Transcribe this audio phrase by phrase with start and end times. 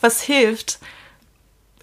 [0.00, 0.78] was hilft.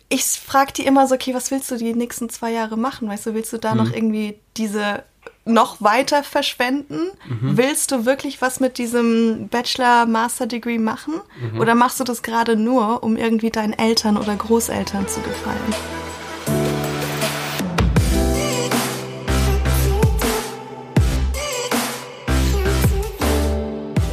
[0.09, 3.07] Ich frage die immer so, okay, was willst du die nächsten zwei Jahre machen?
[3.07, 3.83] Weißt du, willst du da mhm.
[3.83, 5.03] noch irgendwie diese
[5.45, 7.11] noch weiter verschwenden?
[7.27, 7.57] Mhm.
[7.57, 11.15] Willst du wirklich was mit diesem Bachelor-Master-Degree machen?
[11.39, 11.59] Mhm.
[11.59, 16.04] Oder machst du das gerade nur, um irgendwie deinen Eltern oder Großeltern zu gefallen?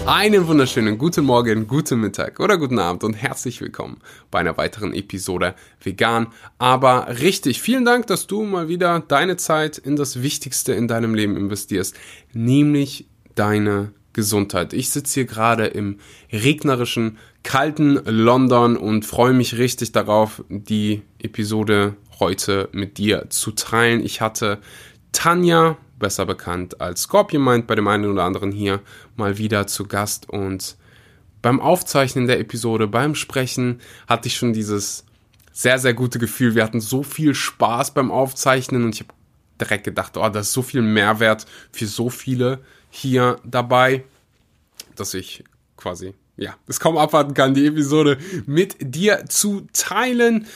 [0.04, 3.98] Einen wunderschönen guten Morgen, guten Mittag oder guten Abend und herzlich willkommen
[4.32, 6.26] bei einer weiteren Episode Vegan,
[6.58, 7.62] aber richtig.
[7.62, 11.94] Vielen Dank, dass du mal wieder deine Zeit in das Wichtigste in deinem Leben investierst,
[12.32, 14.72] nämlich deine Gesundheit.
[14.72, 15.98] Ich sitze hier gerade im
[16.32, 24.04] regnerischen, kalten London und freue mich richtig darauf, die Episode heute mit dir zu teilen.
[24.04, 24.58] Ich hatte
[25.12, 28.80] Tanja besser bekannt als Scorpion Mind, bei dem einen oder anderen hier
[29.16, 30.28] mal wieder zu Gast.
[30.28, 30.76] Und
[31.40, 35.04] beim Aufzeichnen der Episode, beim Sprechen, hatte ich schon dieses
[35.52, 36.54] sehr, sehr gute Gefühl.
[36.54, 39.14] Wir hatten so viel Spaß beim Aufzeichnen und ich habe
[39.60, 42.58] direkt gedacht, oh, das ist so viel Mehrwert für so viele
[42.90, 44.04] hier dabei,
[44.96, 45.44] dass ich
[45.76, 50.46] quasi, ja, es kaum abwarten kann, die Episode mit dir zu teilen.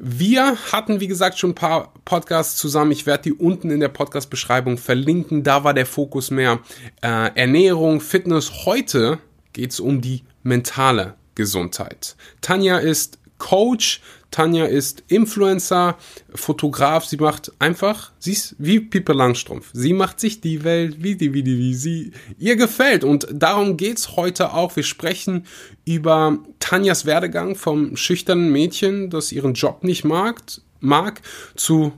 [0.00, 2.92] Wir hatten, wie gesagt, schon ein paar Podcasts zusammen.
[2.92, 5.42] Ich werde die unten in der Podcast-Beschreibung verlinken.
[5.42, 6.60] Da war der Fokus mehr
[7.02, 8.64] äh, Ernährung, Fitness.
[8.64, 9.18] Heute
[9.52, 12.14] geht es um die mentale Gesundheit.
[12.40, 15.96] Tanja ist Coach, Tanja ist Influencer,
[16.34, 17.04] Fotograf.
[17.04, 19.70] Sie macht einfach, sie ist wie Pippa Langstrumpf.
[19.72, 23.04] Sie macht sich die Welt, wie die, wie die, wie sie ihr gefällt.
[23.04, 24.76] Und darum geht's heute auch.
[24.76, 25.46] Wir sprechen
[25.86, 30.42] über Tanjas Werdegang vom schüchternen Mädchen, das ihren Job nicht mag,
[30.80, 31.22] mag
[31.56, 31.92] zu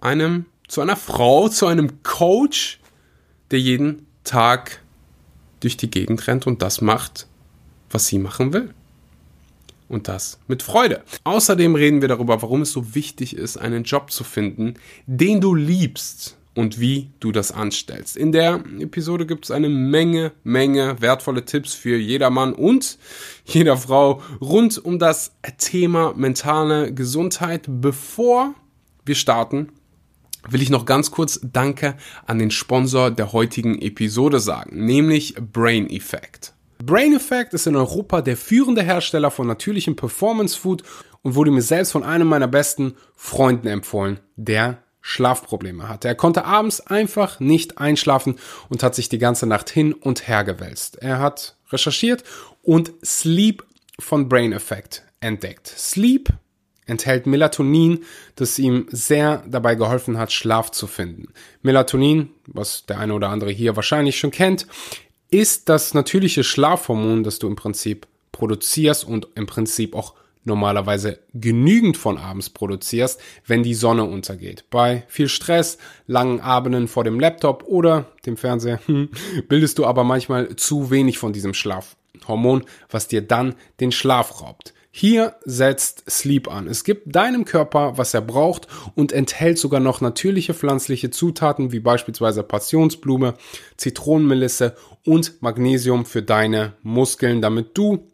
[0.00, 2.80] einem, zu einer Frau, zu einem Coach,
[3.52, 4.82] der jeden Tag
[5.60, 7.26] durch die Gegend rennt und das macht,
[7.90, 8.74] was sie machen will
[9.88, 11.02] und das mit Freude.
[11.24, 14.74] Außerdem reden wir darüber, warum es so wichtig ist, einen Job zu finden,
[15.06, 18.16] den du liebst und wie du das anstellst.
[18.16, 22.98] In der Episode gibt es eine Menge, Menge wertvolle Tipps für jedermann und
[23.44, 27.66] jeder Frau rund um das Thema mentale Gesundheit.
[27.68, 28.54] Bevor
[29.04, 29.68] wir starten,
[30.48, 31.96] will ich noch ganz kurz Danke
[32.26, 36.54] an den Sponsor der heutigen Episode sagen, nämlich Brain Effect.
[36.82, 40.82] Brain Effect ist in Europa der führende Hersteller von natürlichem Performance Food
[41.22, 46.08] und wurde mir selbst von einem meiner besten Freunden empfohlen, der Schlafprobleme hatte.
[46.08, 50.44] Er konnte abends einfach nicht einschlafen und hat sich die ganze Nacht hin und her
[50.44, 50.98] gewälzt.
[51.02, 52.24] Er hat recherchiert
[52.62, 53.64] und Sleep
[53.98, 55.66] von Brain Effect entdeckt.
[55.66, 56.28] Sleep
[56.86, 58.04] enthält Melatonin,
[58.36, 61.32] das ihm sehr dabei geholfen hat, Schlaf zu finden.
[61.62, 64.66] Melatonin, was der eine oder andere hier wahrscheinlich schon kennt,
[65.30, 71.96] ist das natürliche Schlafhormon, das du im Prinzip produzierst und im Prinzip auch normalerweise genügend
[71.96, 74.64] von abends produzierst, wenn die Sonne untergeht.
[74.70, 79.10] Bei viel Stress, langen Abenden vor dem Laptop oder dem Fernseher hm,
[79.48, 84.72] bildest du aber manchmal zu wenig von diesem Schlafhormon, was dir dann den Schlaf raubt.
[84.90, 86.66] Hier setzt Sleep an.
[86.66, 91.80] Es gibt deinem Körper, was er braucht und enthält sogar noch natürliche pflanzliche Zutaten wie
[91.80, 93.34] beispielsweise Passionsblume,
[93.76, 98.08] Zitronenmelisse und Magnesium für deine Muskeln, damit du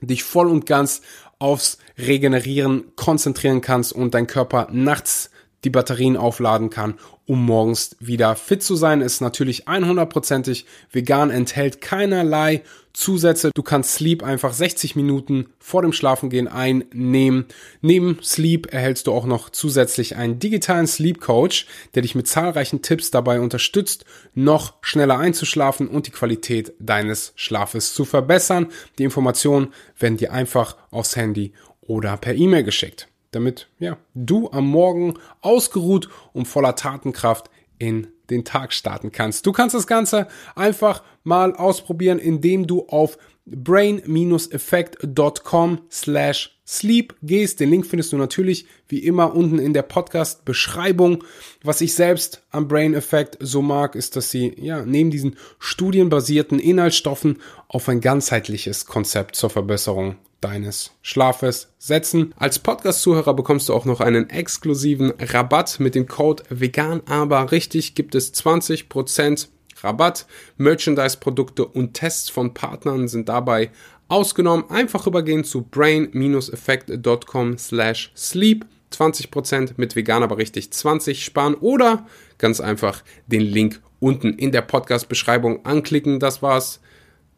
[0.00, 1.02] dich voll und ganz
[1.38, 5.30] aufs Regenerieren konzentrieren kannst und dein Körper nachts
[5.66, 6.94] die Batterien aufladen kann,
[7.26, 9.00] um morgens wieder fit zu sein.
[9.00, 12.62] Ist natürlich 100%ig vegan, enthält keinerlei
[12.92, 13.50] Zusätze.
[13.52, 17.46] Du kannst Sleep einfach 60 Minuten vor dem Schlafengehen einnehmen.
[17.80, 21.66] Neben Sleep erhältst du auch noch zusätzlich einen digitalen Sleep Coach,
[21.96, 24.04] der dich mit zahlreichen Tipps dabei unterstützt,
[24.34, 28.68] noch schneller einzuschlafen und die Qualität deines Schlafes zu verbessern.
[29.00, 34.66] Die Informationen werden dir einfach aufs Handy oder per E-Mail geschickt, damit ja, du am
[34.66, 39.46] Morgen ausgeruht und voller Tatenkraft in den Tag starten kannst.
[39.46, 47.60] Du kannst das Ganze einfach mal ausprobieren, indem du auf brain-effekt.com slash sleep gehst.
[47.60, 51.22] Den Link findest du natürlich wie immer unten in der Podcast Beschreibung.
[51.62, 56.58] Was ich selbst am Brain Effect so mag, ist, dass sie ja neben diesen studienbasierten
[56.58, 57.38] Inhaltsstoffen
[57.68, 62.34] auf ein ganzheitliches Konzept zur Verbesserung deines Schlafes setzen.
[62.36, 67.94] Als Podcast-Zuhörer bekommst du auch noch einen exklusiven Rabatt mit dem Code vegan, aber richtig
[67.94, 69.48] gibt es 20%
[69.82, 70.26] Rabatt.
[70.56, 73.70] Merchandise-Produkte und Tests von Partnern sind dabei
[74.08, 74.70] ausgenommen.
[74.70, 78.66] Einfach übergehen zu brain-effekt.com slash sleep.
[78.92, 82.06] 20% mit vegan, aber richtig 20 sparen oder
[82.38, 86.20] ganz einfach den Link unten in der Podcast-Beschreibung anklicken.
[86.20, 86.80] Das war's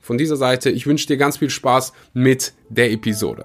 [0.01, 0.71] von dieser Seite.
[0.71, 3.45] Ich wünsche dir ganz viel Spaß mit der Episode.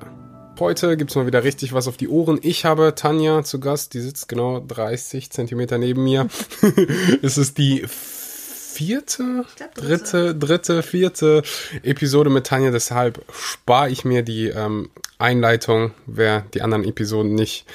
[0.59, 2.39] Heute gibt's mal wieder richtig was auf die Ohren.
[2.41, 6.27] Ich habe Tanja zu Gast, die sitzt genau 30 Zentimeter neben mir.
[7.21, 11.43] es ist die vierte, glaub, dritte, dritte, vierte
[11.81, 12.71] Episode mit Tanja.
[12.71, 15.91] Deshalb spare ich mir die ähm, Einleitung.
[16.05, 17.65] Wer die anderen Episoden nicht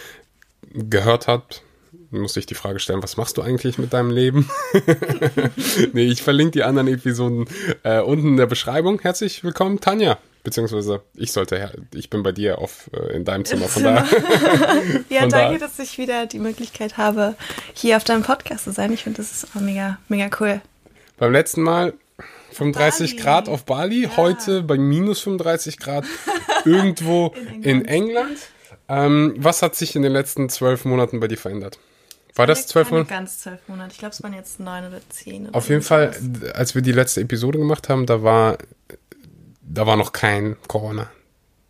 [0.73, 1.63] gehört hat,
[2.11, 4.49] muss sich die Frage stellen, was machst du eigentlich mit deinem Leben?
[5.93, 7.47] nee, ich verlinke die anderen Episoden
[7.83, 9.01] äh, unten in der Beschreibung.
[9.01, 10.19] Herzlich willkommen, Tanja.
[10.45, 13.67] Beziehungsweise ich sollte, ich bin bei dir auf, äh, in deinem Zimmer.
[13.69, 14.07] Von daher.
[15.11, 17.35] ja, Von danke, da- dass ich wieder die Möglichkeit habe,
[17.75, 18.93] hier auf deinem Podcast zu sein.
[18.93, 20.61] Ich finde, das ist auch mega, mega cool.
[21.19, 21.93] Beim letzten Mal
[22.53, 23.23] 35 Bali.
[23.23, 26.05] Grad auf Bali, heute bei minus 35 Grad
[26.65, 28.39] irgendwo in England.
[28.89, 31.79] Ähm, was hat sich in den letzten zwölf Monaten bei dir verändert?
[32.39, 33.11] War das zwölf Monate?
[33.11, 33.91] ganz zwölf Monate.
[33.93, 35.49] Ich glaube, es waren jetzt neun oder zehn.
[35.49, 36.15] Oder Auf jeden Fall,
[36.55, 38.59] als wir die letzte Episode gemacht haben, da war,
[39.63, 41.11] da war noch kein Corona.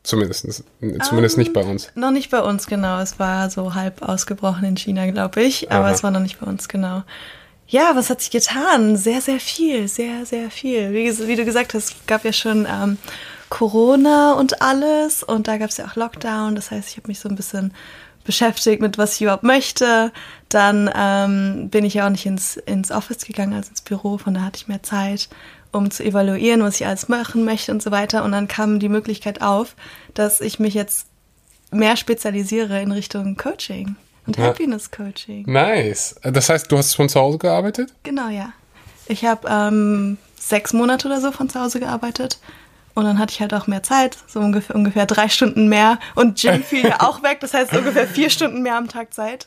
[0.02, 0.62] Zumindest,
[1.04, 1.90] zumindest nicht bei uns.
[1.94, 3.00] Noch nicht bei uns, genau.
[3.00, 5.72] Es war so halb ausgebrochen in China, glaube ich.
[5.72, 5.94] Aber Aha.
[5.94, 7.02] es war noch nicht bei uns, genau.
[7.66, 8.96] Ja, was hat sich getan?
[8.98, 10.92] Sehr, sehr viel, sehr, sehr viel.
[10.92, 12.98] Wie, wie du gesagt hast, es gab ja schon ähm,
[13.48, 16.54] Corona und alles und da gab es ja auch Lockdown.
[16.54, 17.72] Das heißt, ich habe mich so ein bisschen
[18.28, 20.12] beschäftigt mit, was ich überhaupt möchte.
[20.50, 24.18] Dann ähm, bin ich ja auch nicht ins, ins Office gegangen, also ins Büro.
[24.18, 25.30] Von da hatte ich mehr Zeit,
[25.72, 28.24] um zu evaluieren, was ich alles machen möchte und so weiter.
[28.24, 29.76] Und dann kam die Möglichkeit auf,
[30.12, 31.06] dass ich mich jetzt
[31.70, 33.96] mehr spezialisiere in Richtung Coaching
[34.26, 34.36] und.
[34.36, 35.50] Happiness Coaching.
[35.50, 36.14] Nice.
[36.22, 37.94] Das heißt, du hast von zu Hause gearbeitet?
[38.02, 38.52] Genau, ja.
[39.06, 42.38] Ich habe ähm, sechs Monate oder so von zu Hause gearbeitet.
[42.98, 46.00] Und dann hatte ich halt auch mehr Zeit, so ungefähr, ungefähr drei Stunden mehr.
[46.16, 49.46] Und Gym fiel ja auch weg, das heißt ungefähr vier Stunden mehr am Tag Zeit.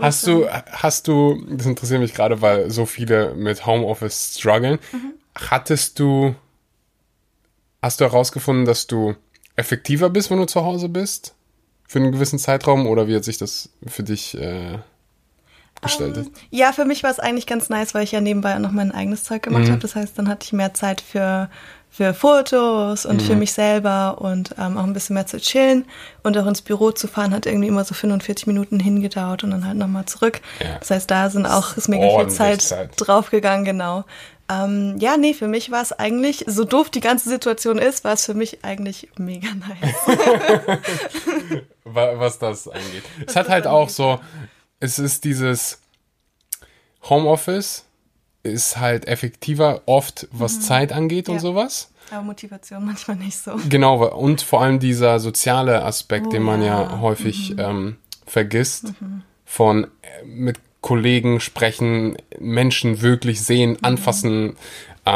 [0.00, 4.80] Hast du, hast du, das interessiert mich gerade, weil so viele mit Homeoffice strugglen.
[4.90, 5.12] Mhm.
[5.36, 6.34] Hattest du,
[7.82, 9.14] hast du herausgefunden, dass du
[9.54, 11.34] effektiver bist, wenn du zu Hause bist?
[11.86, 12.88] Für einen gewissen Zeitraum?
[12.88, 14.78] Oder wie hat sich das für dich äh,
[15.82, 16.28] gestaltet?
[16.50, 18.90] Ja, für mich war es eigentlich ganz nice, weil ich ja nebenbei auch noch mein
[18.92, 19.52] eigenes Zeug Mhm.
[19.52, 19.78] gemacht habe.
[19.80, 21.48] Das heißt, dann hatte ich mehr Zeit für,
[21.90, 23.26] für Fotos und Mhm.
[23.26, 25.84] für mich selber und ähm, auch ein bisschen mehr zu chillen.
[26.22, 29.66] Und auch ins Büro zu fahren hat irgendwie immer so 45 Minuten hingedauert und dann
[29.66, 30.40] halt nochmal zurück.
[30.60, 30.78] Ja.
[30.78, 32.90] Das heißt, da sind auch ist mega viel Zeit, Zeit.
[32.96, 34.04] draufgegangen, genau.
[34.50, 38.12] Ähm, ja, nee, für mich war es eigentlich, so doof die ganze Situation ist, war
[38.14, 40.18] es für mich eigentlich mega nice.
[41.84, 43.02] Wa- was das angeht.
[43.26, 44.20] Es hat halt auch angeht, so,
[44.80, 45.80] es ist dieses
[47.08, 47.84] Homeoffice
[48.48, 51.38] ist halt effektiver oft, was Zeit angeht und Mhm.
[51.38, 51.42] Ja.
[51.42, 51.90] sowas.
[52.10, 53.52] Aber Motivation manchmal nicht so.
[53.68, 56.96] Genau, und vor allem dieser soziale Aspekt, Oh, den man ja, ja.
[56.96, 57.00] Mhm.
[57.02, 57.96] häufig ähm,
[58.26, 58.92] vergisst,
[59.44, 64.56] von äh, mit Kollegen sprechen, Menschen wirklich sehen, anfassen,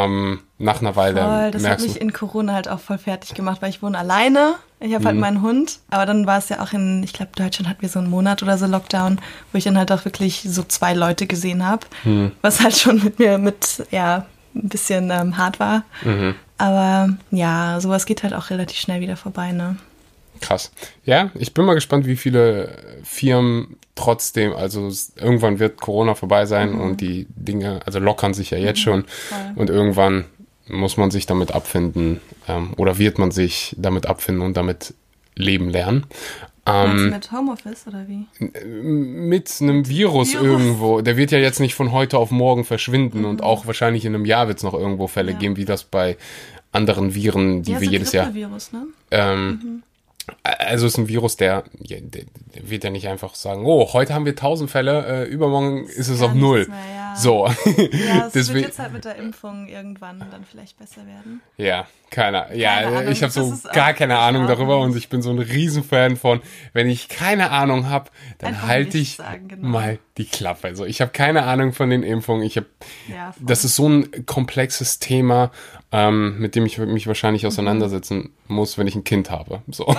[0.01, 1.21] ähm, nach einer Weile.
[1.21, 4.55] Voll, das hat mich in Corona halt auch voll fertig gemacht, weil ich wohne alleine.
[4.79, 5.07] Ich habe Mhm.
[5.07, 7.89] halt meinen Hund, aber dann war es ja auch in, ich glaube, Deutschland hatten wir
[7.89, 9.19] so einen Monat oder so Lockdown,
[9.51, 12.31] wo ich dann halt auch wirklich so zwei Leute gesehen habe, Mhm.
[12.41, 14.25] was halt schon mit mir mit, ja,
[14.55, 15.83] ein bisschen ähm, hart war.
[16.03, 16.35] Mhm.
[16.57, 19.77] Aber ja, sowas geht halt auch relativ schnell wieder vorbei, ne?
[20.41, 20.71] Krass.
[21.05, 26.73] Ja, ich bin mal gespannt, wie viele Firmen trotzdem, also irgendwann wird Corona vorbei sein
[26.73, 29.37] und die Dinge, also lockern sich ja jetzt schon voll.
[29.55, 30.25] und irgendwann
[30.67, 34.93] muss man sich damit abfinden ähm, oder wird man sich damit abfinden und damit
[35.35, 36.05] leben lernen.
[36.65, 38.25] Ähm, mit Homeoffice oder wie?
[38.55, 40.45] mit einem Virus, Virus.
[40.47, 44.15] irgendwo, der wird ja jetzt nicht von heute auf morgen verschwinden und auch wahrscheinlich in
[44.15, 45.35] einem Jahr wird es noch irgendwo Fälle Mhm.
[45.35, 45.39] Ja.
[45.39, 46.15] geben, wie das bei
[46.71, 48.85] anderen Viren, die ja, wir so jedes Jahr Grippevirus, ne?
[49.11, 49.83] ähm,
[50.43, 52.01] Also es ist ein Virus, der, der,
[52.53, 56.21] wird ja nicht einfach sagen, oh, heute haben wir 1000 Fälle, äh, übermorgen ist es
[56.21, 56.67] auf null.
[56.67, 57.15] mehr, ja.
[57.15, 61.41] So, Ja, es wird jetzt halt mit der Impfung irgendwann dann vielleicht besser werden.
[61.57, 62.53] ja, keiner.
[62.53, 65.39] Ja, Keine Ahnung, ich habe so gar keine Ahnung darüber und ich bin so ein
[65.39, 66.41] Riesenfan von,
[66.71, 69.67] wenn ich keine Ahnung habe, dann halte ich sagen, genau.
[69.67, 70.67] mal die Klappe.
[70.67, 72.43] Also ich habe keine Ahnung von den Impfungen.
[72.43, 72.67] Ich habe,
[73.11, 75.51] Ja, das ist so ein komplexes Thema,
[75.91, 79.61] ähm, mit dem ich mich wahrscheinlich auseinandersetzen muss, wenn ich ein Kind habe.
[79.67, 79.85] So.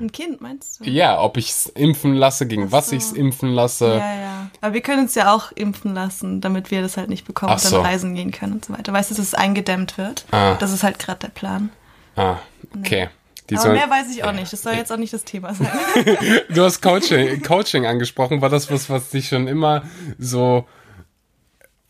[0.00, 0.90] Ein Kind, meinst du?
[0.90, 2.96] Ja, ob ich es impfen lasse, gegen Ach was so.
[2.96, 3.86] ich es impfen lasse.
[3.86, 4.50] Ja, ja.
[4.60, 7.56] Aber wir können uns ja auch impfen lassen, damit wir das halt nicht bekommen Ach
[7.56, 7.80] und dann so.
[7.80, 8.92] reisen gehen können und so weiter.
[8.92, 10.26] Weißt du, dass es eingedämmt wird?
[10.32, 10.54] Ah.
[10.54, 11.70] Das ist halt gerade der Plan.
[12.16, 12.36] Ah,
[12.78, 13.08] okay.
[13.48, 14.52] Die Aber mehr weiß ich auch nicht.
[14.52, 15.68] Das soll jetzt auch nicht das Thema sein.
[16.48, 18.40] du hast Coaching, Coaching angesprochen.
[18.40, 19.82] War das was, was dich schon immer
[20.18, 20.66] so,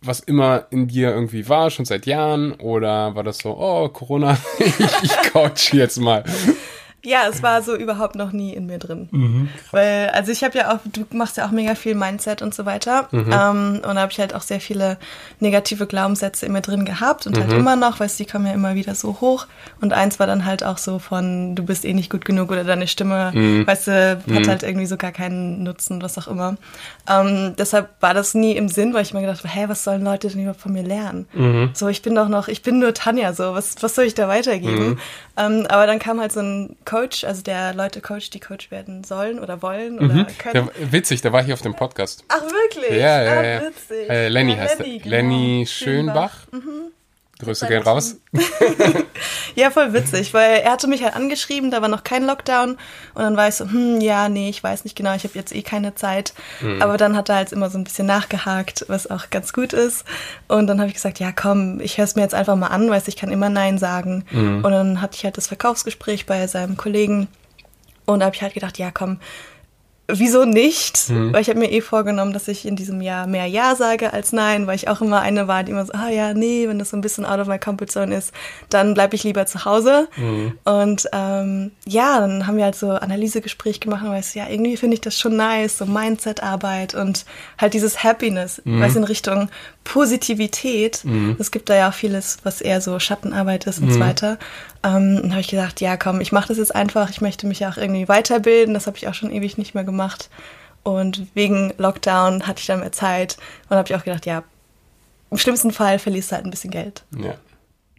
[0.02, 2.52] was immer in dir irgendwie war, schon seit Jahren?
[2.54, 6.24] Oder war das so, oh, Corona, ich, ich coach jetzt mal?
[7.08, 9.08] Ja, es war so überhaupt noch nie in mir drin.
[9.12, 9.48] Mhm.
[9.70, 12.66] Weil, also ich habe ja auch, du machst ja auch mega viel Mindset und so
[12.66, 13.06] weiter.
[13.12, 13.30] Mhm.
[13.32, 14.96] Ähm, und da habe ich halt auch sehr viele
[15.38, 17.58] negative Glaubenssätze in mir drin gehabt und halt Mhm.
[17.60, 19.46] immer noch, weil die kommen ja immer wieder so hoch.
[19.80, 22.64] Und eins war dann halt auch so von, du bist eh nicht gut genug oder
[22.64, 23.66] deine Stimme, Mhm.
[23.66, 26.56] weißt du, hat halt irgendwie so gar keinen Nutzen, was auch immer.
[27.08, 30.02] Ähm, deshalb war das nie im Sinn, weil ich mir gedacht habe, hä, was sollen
[30.02, 31.26] Leute denn überhaupt von mir lernen?
[31.34, 31.70] Mhm.
[31.72, 34.26] So, ich bin doch noch, ich bin nur Tanja, so, was, was soll ich da
[34.26, 34.88] weitergeben?
[34.90, 34.98] Mhm.
[35.36, 39.04] Ähm, aber dann kam halt so ein Coach, also der Leute coacht, die Coach werden
[39.04, 40.26] sollen oder wollen oder Mhm.
[40.38, 40.70] können.
[40.78, 42.24] Der, witzig, der war hier auf dem Podcast.
[42.28, 42.90] Ach, wirklich?
[42.98, 43.60] Ja, ja, ja.
[43.62, 44.08] Witzig.
[44.10, 45.02] Äh, Lenny ja, heißt Lenny, er.
[45.02, 45.16] genau.
[45.16, 46.46] Lenny Schönbach.
[47.38, 48.16] Grüße gehen raus.
[49.56, 53.22] Ja, voll witzig, weil er hatte mich halt angeschrieben, da war noch kein Lockdown und
[53.22, 55.62] dann war ich so, hm, ja, nee, ich weiß nicht genau, ich habe jetzt eh
[55.62, 56.34] keine Zeit.
[56.60, 56.82] Mhm.
[56.82, 60.04] Aber dann hat er halt immer so ein bisschen nachgehakt, was auch ganz gut ist.
[60.46, 62.90] Und dann habe ich gesagt, ja, komm, ich höre es mir jetzt einfach mal an,
[62.90, 64.26] weil ich kann immer Nein sagen.
[64.30, 64.62] Mhm.
[64.62, 67.26] Und dann hatte ich halt das Verkaufsgespräch bei seinem Kollegen
[68.04, 69.18] und da habe ich halt gedacht, ja, komm,
[70.08, 71.10] wieso nicht?
[71.10, 71.32] Mhm.
[71.32, 74.32] Weil ich habe mir eh vorgenommen, dass ich in diesem Jahr mehr Ja sage als
[74.32, 76.90] Nein, weil ich auch immer eine war, die immer so, ah ja, nee, wenn das
[76.90, 78.32] so ein bisschen out of my comfort zone ist,
[78.68, 80.08] dann bleibe ich lieber zu Hause.
[80.64, 84.94] Und ähm, ja, dann haben wir halt so Analysegespräch gemacht und weißt ja, irgendwie finde
[84.94, 87.24] ich das schon nice, so Mindset-Arbeit und
[87.58, 89.48] halt dieses Happiness, weißt du, in Richtung
[89.84, 91.04] Positivität.
[91.38, 94.38] Es gibt da ja auch vieles, was eher so Schattenarbeit ist und so weiter.
[94.86, 97.10] Ähm, dann habe ich gesagt, ja, komm, ich mache das jetzt einfach.
[97.10, 98.72] Ich möchte mich ja auch irgendwie weiterbilden.
[98.72, 100.30] Das habe ich auch schon ewig nicht mehr gemacht.
[100.84, 103.36] Und wegen Lockdown hatte ich dann mehr Zeit
[103.68, 104.44] und habe ich auch gedacht, ja,
[105.32, 107.02] im schlimmsten Fall verlierst du halt ein bisschen Geld.
[107.18, 107.34] Ja.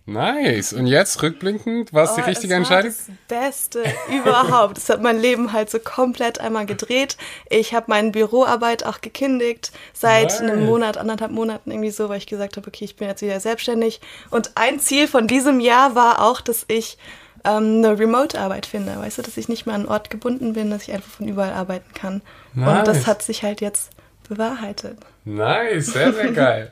[0.07, 0.71] Nice.
[0.71, 2.91] Und jetzt rückblickend, war es die Oh, richtige es Entscheidung?
[2.91, 2.97] War
[3.27, 4.77] das Beste überhaupt.
[4.77, 7.17] Es hat mein Leben halt so komplett einmal gedreht.
[7.49, 10.41] Ich habe meine Büroarbeit auch gekündigt seit Nice.
[10.41, 13.41] einem Monat, anderthalb Monaten irgendwie so, weil ich gesagt habe, okay, ich bin jetzt wieder
[13.41, 13.99] selbstständig.
[14.29, 16.97] Und ein Ziel von diesem Jahr war auch, dass ich
[17.43, 18.97] ähm, eine Remote-Arbeit finde.
[18.97, 21.27] Weißt du, dass ich nicht mehr an einen Ort gebunden bin, dass ich einfach von
[21.27, 22.21] überall arbeiten kann.
[22.53, 22.79] Nice.
[22.79, 23.89] Und das hat sich halt jetzt
[24.29, 24.99] bewahrheitet.
[25.25, 26.71] Nice, sehr, sehr geil.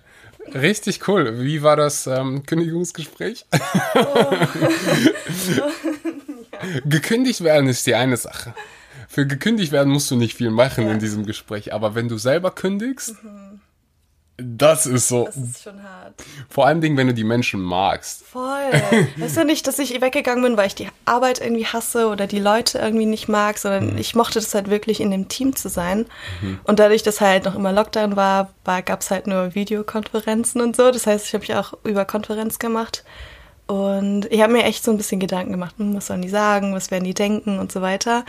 [0.53, 1.41] Richtig cool.
[1.41, 3.45] Wie war das ähm, Kündigungsgespräch?
[6.85, 8.53] Gekündigt werden ist die eine Sache.
[9.07, 10.91] Für gekündigt werden musst du nicht viel machen Ja.
[10.93, 13.15] in diesem Gespräch, aber wenn du selber kündigst,
[14.37, 15.25] das ist so.
[15.25, 16.13] Das ist schon hart.
[16.49, 18.25] Vor allem, Dingen, wenn du die Menschen magst.
[18.25, 18.71] Voll.
[19.17, 22.39] Weißt du nicht, dass ich weggegangen bin, weil ich die Arbeit irgendwie hasse oder die
[22.39, 26.05] Leute irgendwie nicht mag, sondern ich mochte das halt wirklich in dem Team zu sein.
[26.65, 30.75] Und dadurch, dass halt noch immer Lockdown war, war gab es halt nur Videokonferenzen und
[30.75, 30.91] so.
[30.91, 33.05] Das heißt, ich habe mich auch über Konferenz gemacht.
[33.67, 36.75] Und ich habe mir echt so ein bisschen Gedanken gemacht, hm, was sollen die sagen,
[36.75, 38.23] was werden die denken und so weiter.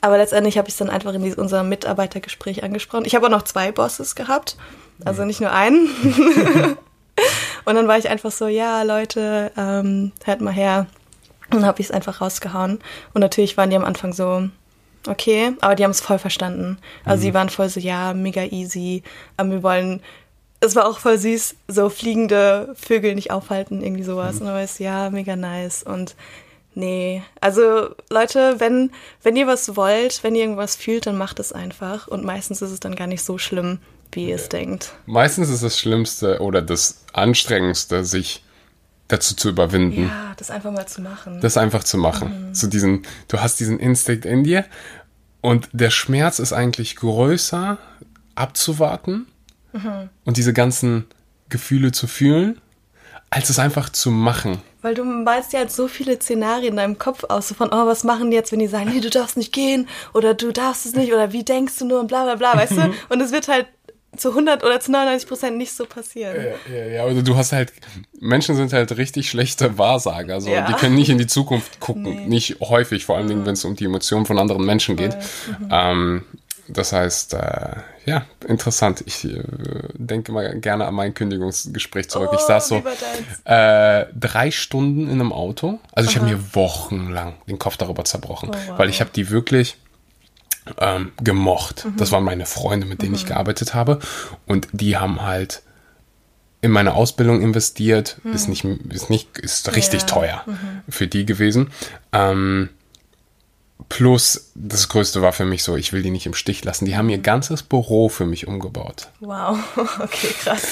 [0.00, 3.04] Aber letztendlich habe ich es dann einfach in unserem Mitarbeitergespräch angesprochen.
[3.04, 4.56] Ich habe auch noch zwei Bosses gehabt,
[5.04, 5.88] also nicht nur einen.
[7.64, 10.86] Und dann war ich einfach so, ja, Leute, ähm, hört mal her.
[11.50, 12.78] Und dann habe ich es einfach rausgehauen.
[13.14, 14.48] Und natürlich waren die am Anfang so,
[15.06, 16.78] okay, aber die haben es voll verstanden.
[17.04, 19.02] Also sie waren voll so, ja, mega easy.
[19.36, 20.00] Aber wir wollen,
[20.60, 24.40] es war auch voll süß, so fliegende Vögel nicht aufhalten, irgendwie sowas.
[24.40, 25.82] Und dann war es, ja, mega nice.
[25.82, 26.16] Und
[26.74, 28.90] nee, also Leute, wenn,
[29.22, 32.08] wenn ihr was wollt, wenn ihr irgendwas fühlt, dann macht es einfach.
[32.08, 33.78] Und meistens ist es dann gar nicht so schlimm,
[34.12, 34.92] wie ihr es denkt.
[35.06, 38.44] Meistens ist das Schlimmste oder das Anstrengendste, sich
[39.08, 40.04] dazu zu überwinden.
[40.04, 41.40] Ja, das einfach mal zu machen.
[41.40, 42.50] das einfach zu machen.
[42.52, 44.64] So diesen, du hast diesen Instinkt in dir
[45.40, 47.78] und der Schmerz ist eigentlich größer,
[48.34, 49.26] abzuwarten
[50.24, 51.06] und diese ganzen
[51.48, 52.60] Gefühle zu fühlen,
[53.30, 54.60] als es einfach zu machen.
[54.82, 57.86] Weil du malst ja halt so viele Szenarien in deinem Kopf aus, so von, oh,
[57.86, 60.86] was machen die jetzt, wenn die sagen, nee, du darfst nicht gehen oder du darfst
[60.86, 62.94] es nicht oder wie denkst du nur und bla bla bla, weißt du?
[63.08, 63.66] Und es wird halt
[64.18, 66.36] zu 100 oder zu 99 Prozent nicht so passieren.
[66.70, 67.72] Ja, ja, ja, oder du hast halt,
[68.20, 70.66] Menschen sind halt richtig schlechte Wahrsager, so, Ja.
[70.66, 72.26] die können nicht in die Zukunft gucken, Nee.
[72.26, 75.16] nicht häufig, vor allen Dingen, wenn es um die Emotionen von anderen Menschen geht.
[75.16, 75.68] Mhm.
[75.70, 76.24] Ähm,
[76.70, 79.02] das heißt, äh, ja, interessant.
[79.06, 79.42] Ich äh,
[79.94, 82.28] denke mal gerne an mein Kündigungsgespräch zurück.
[82.34, 82.82] ich Oh, saß so
[83.44, 85.78] äh, drei Stunden in einem Auto.
[85.92, 88.78] Also ich habe mir wochenlang den Kopf darüber zerbrochen, Oh, wow.
[88.78, 89.76] weil ich habe die wirklich
[90.80, 91.84] ähm, gemocht.
[91.84, 91.96] Mhm.
[91.96, 93.98] Das waren meine Freunde, mit denen ich gearbeitet habe.
[94.46, 95.62] Und die haben halt
[96.60, 98.18] in meine Ausbildung investiert.
[98.24, 100.08] Ist nicht, ist nicht, ist richtig Mhm.
[100.08, 100.42] Ja.
[100.46, 100.56] Mhm.
[100.56, 101.70] teuer für die gewesen.
[102.12, 102.70] Ähm,
[103.88, 106.84] plus, das Größte war für mich so, ich will die nicht im Stich lassen.
[106.84, 109.08] Die haben ihr ganzes Büro für mich umgebaut.
[109.20, 109.58] Wow,
[110.00, 110.62] okay, krass.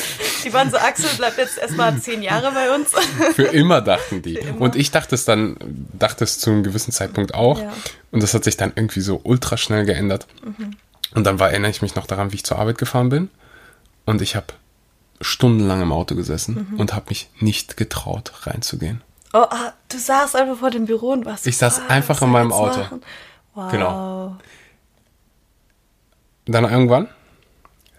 [0.44, 2.90] Die waren so, Axel bleibt jetzt erstmal zehn Jahre bei uns.
[3.34, 4.38] Für immer dachten die.
[4.38, 5.56] Und ich dachte es dann,
[5.92, 7.60] dachte es zu einem gewissen Zeitpunkt auch.
[7.60, 7.72] Ja.
[8.10, 10.26] Und das hat sich dann irgendwie so ultra schnell geändert.
[11.14, 13.30] Und dann war, erinnere ich mich noch daran, wie ich zur Arbeit gefahren bin.
[14.04, 14.46] Und ich habe
[15.20, 19.00] stundenlang im Auto gesessen und habe mich nicht getraut, reinzugehen.
[19.36, 21.46] Oh, ah, du saßt einfach vor dem Büro und warst.
[21.46, 22.78] Ich saß ah, einfach in meinem Auto.
[22.78, 23.02] machen?
[23.52, 23.70] Wow.
[23.70, 24.36] Genau.
[26.46, 27.08] Dann irgendwann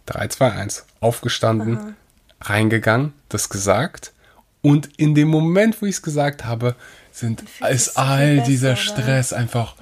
[0.08, 1.96] 3, 2, 1 aufgestanden,
[2.42, 4.14] reingegangen, das gesagt
[4.62, 6.76] und in dem Moment, wo ich es gesagt habe,
[7.12, 9.04] sind ist all dieser besser, oder?
[9.04, 9.76] Stress einfach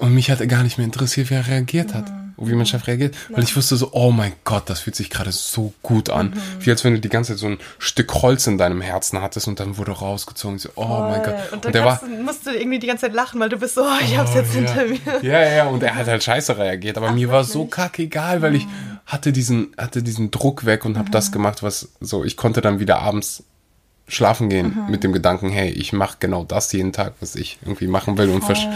[0.00, 2.10] und mich hat gar nicht mehr interessiert, wie er reagiert hat.
[2.38, 5.10] Und wie mein Chef reagiert, weil ich wusste so, oh mein Gott, das fühlt sich
[5.10, 6.32] gerade so gut an.
[6.60, 9.48] Wie als wenn du die ganze Zeit so ein Stück Holz in deinem Herzen hattest
[9.48, 10.58] und dann wurde rausgezogen.
[10.58, 11.34] So, oh mein Gott.
[11.34, 13.58] Und Und, dann der war, du, musst du irgendwie die ganze Zeit lachen, weil du
[13.58, 14.60] bist so, oh, ich hab's jetzt ja.
[14.60, 15.22] hinter mir.
[15.22, 18.66] Ja, ja, und er hat halt scheiße reagiert, aber mir war so kackegal, weil ich
[19.04, 22.78] hatte diesen, hatte diesen Druck weg und habe das gemacht, was so, ich konnte dann
[22.78, 23.42] wieder abends
[24.06, 27.88] schlafen gehen mit dem Gedanken, hey, ich mache genau das jeden Tag, was ich irgendwie
[27.88, 28.68] machen will und versch-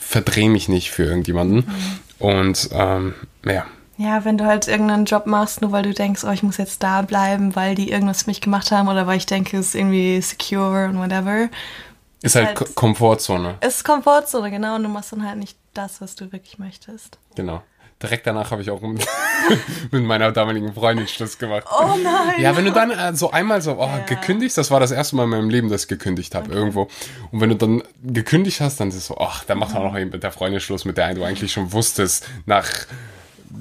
[0.00, 1.70] verdreh mich nicht für irgendjemanden.
[2.20, 3.64] Und ähm, ja,
[3.96, 6.82] Ja, wenn du halt irgendeinen Job machst, nur weil du denkst, oh, ich muss jetzt
[6.82, 9.74] da bleiben, weil die irgendwas für mich gemacht haben oder weil ich denke, es ist
[9.74, 11.48] irgendwie secure und whatever.
[12.22, 16.00] ist halt, halt- Ko- Komfortzone, ist Komfortzone, genau, und du machst dann halt nicht das,
[16.00, 17.18] was du wirklich möchtest.
[17.34, 17.62] genau.
[18.02, 19.06] Direkt danach habe ich auch mit,
[19.90, 21.64] mit meiner damaligen Freundin Schluss gemacht.
[21.70, 22.40] Oh nein!
[22.40, 23.98] Ja, wenn du dann äh, so einmal so oh, Ja.
[24.06, 26.88] gekündigt, das war das erste Mal in meinem Leben, dass ich gekündigt habe irgendwo.
[27.30, 29.96] Und wenn du dann gekündigt hast, dann ist es so, ach, dann mach doch noch
[29.98, 32.66] eben mit der Freundin Schluss, mit der du eigentlich schon wusstest, nach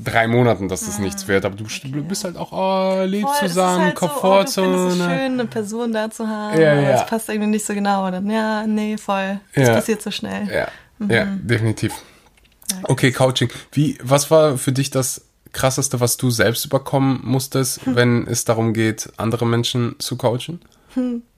[0.04, 1.44] drei Monaten, dass es nichts wird.
[1.46, 4.78] Aber du du bist halt auch, oh, ist zusammen, halt Komfortzone.
[4.78, 6.90] So, oh, es schön, eine Person da zu haben, Ja, ja.
[6.92, 8.10] es passt irgendwie nicht so genau.
[8.10, 9.40] Dann, ja, nee, voll.
[9.54, 9.74] Das Ja.
[9.74, 10.48] passiert so schnell.
[10.50, 10.68] Ja,
[11.14, 11.94] ja, definitiv.
[12.84, 13.50] Okay, Coaching.
[13.72, 15.22] Wie, was war für dich das
[15.52, 20.62] krasseste, was du selbst überkommen musstest, wenn es darum geht, andere Menschen zu coachen?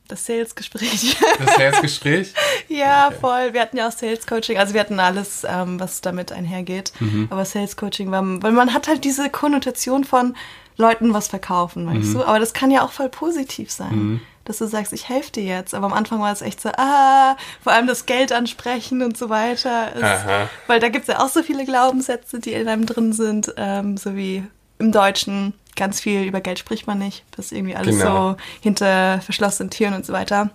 [0.08, 1.16] Das Sales-Gespräch.
[1.40, 2.34] Das Herzgespräch?
[2.68, 3.54] ja, voll.
[3.54, 4.58] Wir hatten ja auch Sales-Coaching.
[4.58, 6.92] Also wir hatten alles, ähm, was damit einhergeht.
[7.30, 10.36] Aber Sales-Coaching war, weil man hat halt diese Konnotation von
[10.76, 12.24] Leuten was verkaufen, weißt du?
[12.24, 14.20] Aber das kann ja auch voll positiv sein.
[14.52, 15.74] Dass du sagst, ich helfe dir jetzt.
[15.74, 19.30] Aber am Anfang war es echt so, ah, vor allem das Geld ansprechen und so
[19.30, 19.96] weiter.
[19.96, 20.26] Ist,
[20.68, 23.96] weil da gibt es ja auch so viele Glaubenssätze, die in einem drin sind, ähm,
[23.96, 24.44] so wie
[24.78, 25.54] im Deutschen.
[25.78, 27.24] Ganz viel über Geld spricht man nicht.
[27.32, 28.32] Das ist irgendwie alles Genau.
[28.32, 30.50] so hinter verschlossenen Türen und so weiter.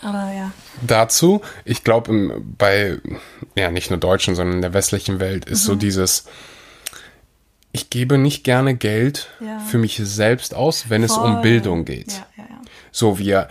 [0.00, 0.50] Aber ja.
[0.86, 2.98] dazu, ich glaube, bei,
[3.56, 5.66] ja, nicht nur Deutschen, sondern in der westlichen Welt ist Mhm.
[5.66, 6.24] so dieses,
[7.72, 9.58] ich gebe nicht gerne Geld Ja.
[9.58, 11.42] für mich selbst aus, wenn es um Voll.
[11.42, 12.12] Bildung geht.
[12.36, 12.37] Ja.
[12.92, 13.48] So, wir,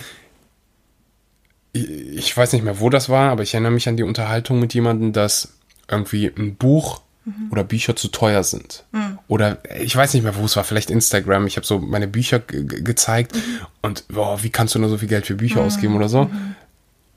[1.74, 4.60] ich, ich weiß nicht mehr, wo das war, aber ich erinnere mich an die Unterhaltung
[4.60, 5.54] mit jemandem, dass
[5.90, 7.52] irgendwie ein Buch Mhm.
[7.52, 8.86] oder Bücher zu teuer sind.
[9.28, 11.46] Oder ich weiß nicht mehr, wo es war, vielleicht Instagram.
[11.46, 13.42] Ich habe so meine Bücher ge- ge- gezeigt Mhm.
[13.82, 16.24] und boah, wie kannst du nur so viel Geld für Bücher ausgeben oder so?
[16.24, 16.56] Mhm.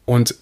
[0.06, 0.35] Und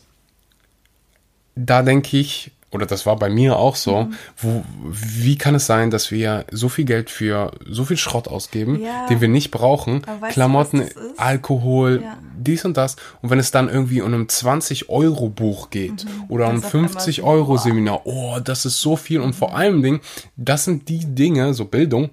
[1.55, 4.15] da denke ich, oder das war bei mir auch so, Mhm.
[4.37, 8.81] wo, wie kann es sein, dass wir so viel Geld für so viel Schrott ausgeben,
[8.83, 9.07] Ja.
[9.07, 10.97] den wir nicht brauchen, du, Klamotten, ist?
[11.17, 12.19] Alkohol, Ja.
[12.39, 12.97] dies und das.
[13.23, 16.91] Und wenn es dann irgendwie um ein 20-Euro-Buch geht oder um Das ist auf einmal
[16.91, 19.21] 50-Euro-Seminar, oh, das ist so viel.
[19.21, 20.01] Und vor allem Dingen,
[20.37, 22.11] das sind die Dinge, so Bildung,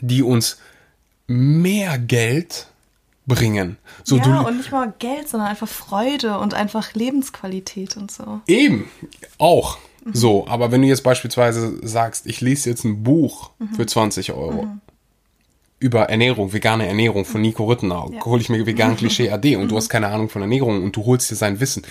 [0.00, 0.58] die uns
[1.26, 2.67] mehr Geld
[3.28, 3.76] bringen.
[4.02, 8.40] So, ja, du, und nicht mal Geld, sondern einfach Freude und einfach Lebensqualität und so.
[8.48, 8.88] Eben,
[9.38, 9.78] auch.
[10.10, 14.68] So, aber wenn du jetzt beispielsweise sagst, ich lese jetzt ein Buch für 20 Euro
[15.80, 18.24] über Ernährung, vegane Ernährung von Nico Rittenau, Ja.
[18.24, 21.04] hole ich mir vegan Klischee AD und du hast keine Ahnung von Ernährung und du
[21.04, 21.82] holst dir sein Wissen.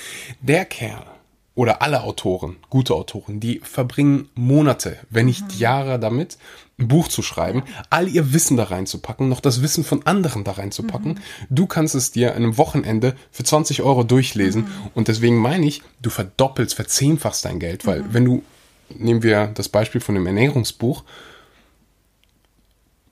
[0.41, 1.05] Der Kerl
[1.53, 6.37] oder alle Autoren, gute Autoren, die verbringen Monate, wenn nicht Jahre damit,
[6.79, 10.51] ein Buch zu schreiben, all ihr Wissen da reinzupacken, noch das Wissen von anderen da
[10.53, 11.19] reinzupacken.
[11.49, 14.67] Du kannst es dir an einem Wochenende für 20 Euro durchlesen.
[14.93, 18.43] Und deswegen meine ich, du verdoppelst, verzehnfachst dein Geld, weil wenn du,
[18.89, 21.03] nehmen wir das Beispiel von dem Ernährungsbuch,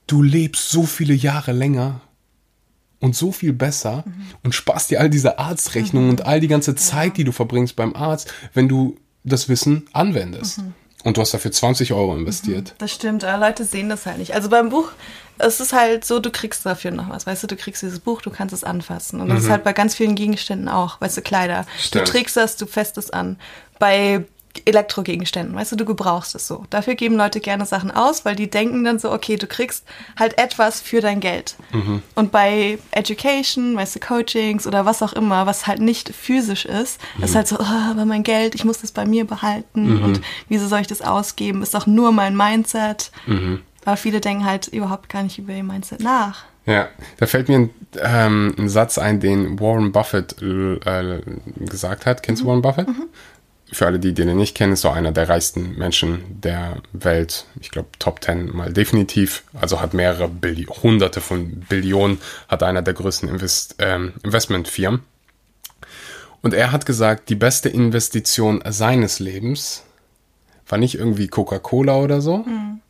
[0.06, 2.00] du lebst so viele Jahre länger
[3.00, 4.04] und so viel besser
[4.44, 7.94] und sparst dir all diese Arztrechnungen und all die ganze Zeit, die du verbringst beim
[7.96, 10.60] Arzt, wenn du das Wissen anwendest.
[11.06, 12.74] Und du hast dafür 20 Euro investiert.
[12.78, 14.34] Das stimmt, aber Leute sehen das halt nicht.
[14.34, 14.90] Also beim Buch,
[15.38, 17.28] es ist halt so, du kriegst dafür noch was.
[17.28, 19.20] Weißt du, du kriegst dieses Buch, du kannst es anfassen.
[19.20, 21.00] Und das ist halt bei ganz vielen Gegenständen auch.
[21.00, 21.64] Weißt du, Kleider.
[21.78, 22.08] Stimmt.
[22.08, 23.38] Du trägst das, du fässt es an.
[23.78, 24.24] Bei
[24.64, 26.64] Elektrogegenständen, weißt du, du gebrauchst es so.
[26.70, 29.84] Dafür geben Leute gerne Sachen aus, weil die denken dann so, okay, du kriegst
[30.18, 31.56] halt etwas für dein Geld.
[32.14, 37.00] Und bei Education, weißt du, Coachings oder was auch immer, was halt nicht physisch ist,
[37.20, 40.68] ist halt so, oh, aber mein Geld, ich muss das bei mir behalten und wieso
[40.68, 41.62] soll ich das ausgeben?
[41.62, 43.10] Ist doch nur mein Mindset.
[43.84, 46.44] Aber viele denken halt überhaupt gar nicht über ihr Mindset nach.
[46.66, 46.88] Ja,
[47.18, 47.70] da fällt mir ein,
[48.02, 51.20] ähm, ein Satz ein, den Warren Buffett äh,
[51.60, 52.24] gesagt hat.
[52.24, 52.88] Kennst du Warren Buffett?
[53.72, 57.46] Für alle, die den nicht kennen, ist so einer der reichsten Menschen der Welt.
[57.60, 59.42] Ich glaube, Top 10 mal definitiv.
[59.60, 65.00] Also hat mehrere Billi hunderte von Billionen, hat einer der größten Invest ähm, Investmentfirmen.
[66.42, 69.82] Und er hat gesagt, die beste Investition seines Lebens
[70.68, 72.38] war nicht irgendwie Coca-Cola oder so.
[72.38, 72.80] Mhm.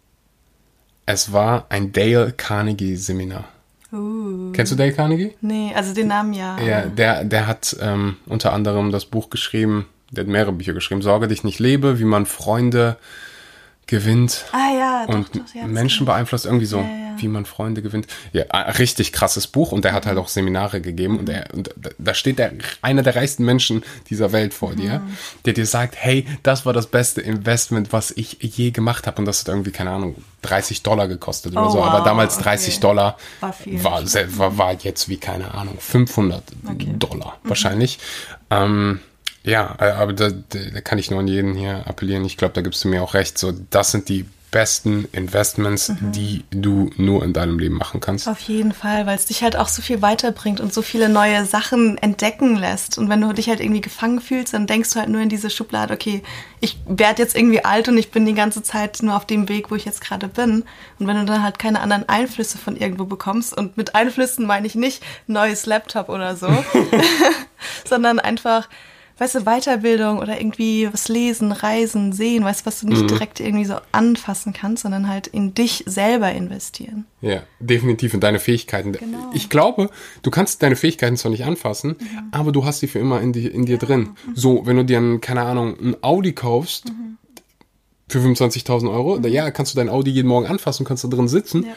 [1.07, 3.45] Es war ein Dale Carnegie Seminar.
[3.93, 4.53] Uh.
[4.53, 5.35] Kennst du Dale Carnegie?
[5.41, 6.61] Nee, also den Namen ja.
[6.61, 11.03] Ja, der, der hat ähm, unter anderem das Buch geschrieben, der hat mehrere Bücher geschrieben,
[11.03, 12.97] Sorge dich nicht lebe, wie man Freunde
[13.89, 17.15] gewinnt Ah ja, doch, und doch, ja, das Menschen beeinflusst, irgendwie so, Ja, ja.
[17.19, 18.09] wie man Freunde gewinnt.
[18.33, 21.71] Ja, ein richtig krasses Buch und der hat halt auch Seminare gegeben und, er, und
[21.97, 22.51] da- steht der,
[22.83, 25.17] einer der reichsten Menschen dieser Welt vor dir, Mhm.
[25.45, 29.25] der dir sagt, hey, das war das beste Investment, was ich je gemacht habe und
[29.25, 32.43] das hat irgendwie, keine Ahnung, 30 Dollar gekostet oder Oh, so, aber wow, damals okay.
[32.45, 34.03] 30 Dollar War war,
[34.39, 36.87] war, war jetzt wie, keine Ahnung, 500 Okay.
[36.87, 36.99] Mhm.
[36.99, 38.01] Dollar wahrscheinlich.
[38.51, 38.99] Ähm,
[39.47, 42.25] ja, äh, aber da, da da kann ich nur an jeden hier appellieren.
[42.25, 43.39] Ich glaube, da gibst du mir auch recht.
[43.39, 46.13] So, das sind die besten Investments, Mhm.
[46.13, 48.27] die du nur in deinem Leben machen kannst.
[48.29, 51.45] Auf jeden Fall, weil es dich halt auch so viel weiterbringt und so viele neue
[51.45, 52.97] Sachen entdecken lässt.
[52.97, 55.51] Und wenn du dich halt irgendwie gefangen fühlst, dann denkst du halt nur in diese
[55.51, 56.23] Schublade, okay,
[56.61, 59.71] ich werde jetzt irgendwie alt und ich bin die ganze Zeit nur auf dem Weg,
[59.71, 60.65] wo ich jetzt gerade bin.
[60.99, 64.67] Und wenn du dann halt keine anderen Einflüsse von irgendwo bekommst, und mit Einflüssen meine
[64.67, 66.49] ich nicht neues Laptop oder so,
[67.85, 68.69] sondern einfach,
[69.19, 73.41] weißt du, Weiterbildung oder irgendwie was lesen, reisen, sehen, weißt du, was du nicht direkt
[73.41, 77.07] irgendwie so anfassen kannst, sondern halt in dich selber investieren.
[77.23, 78.93] Ja, definitiv in deine Fähigkeiten.
[78.93, 79.31] Genau.
[79.33, 79.91] Ich glaube,
[80.23, 81.97] du kannst deine Fähigkeiten zwar nicht anfassen,
[82.31, 84.11] aber du hast die für immer in, die, in dir drin.
[84.35, 86.93] So, wenn du dir, ein, keine Ahnung, ein Audi kaufst
[88.09, 91.29] für 25.000 Euro, da, ja, kannst du dein Audi jeden Morgen anfassen, kannst da drin
[91.29, 91.65] sitzen.
[91.65, 91.73] Ja.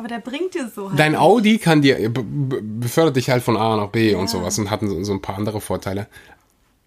[0.00, 0.98] Aber der bringt dir so halt.
[0.98, 2.24] Dein Audi kann dir, be-
[2.62, 4.18] befördert dich halt von A nach B Ja.
[4.18, 6.06] und sowas und hat so, ein paar andere Vorteile.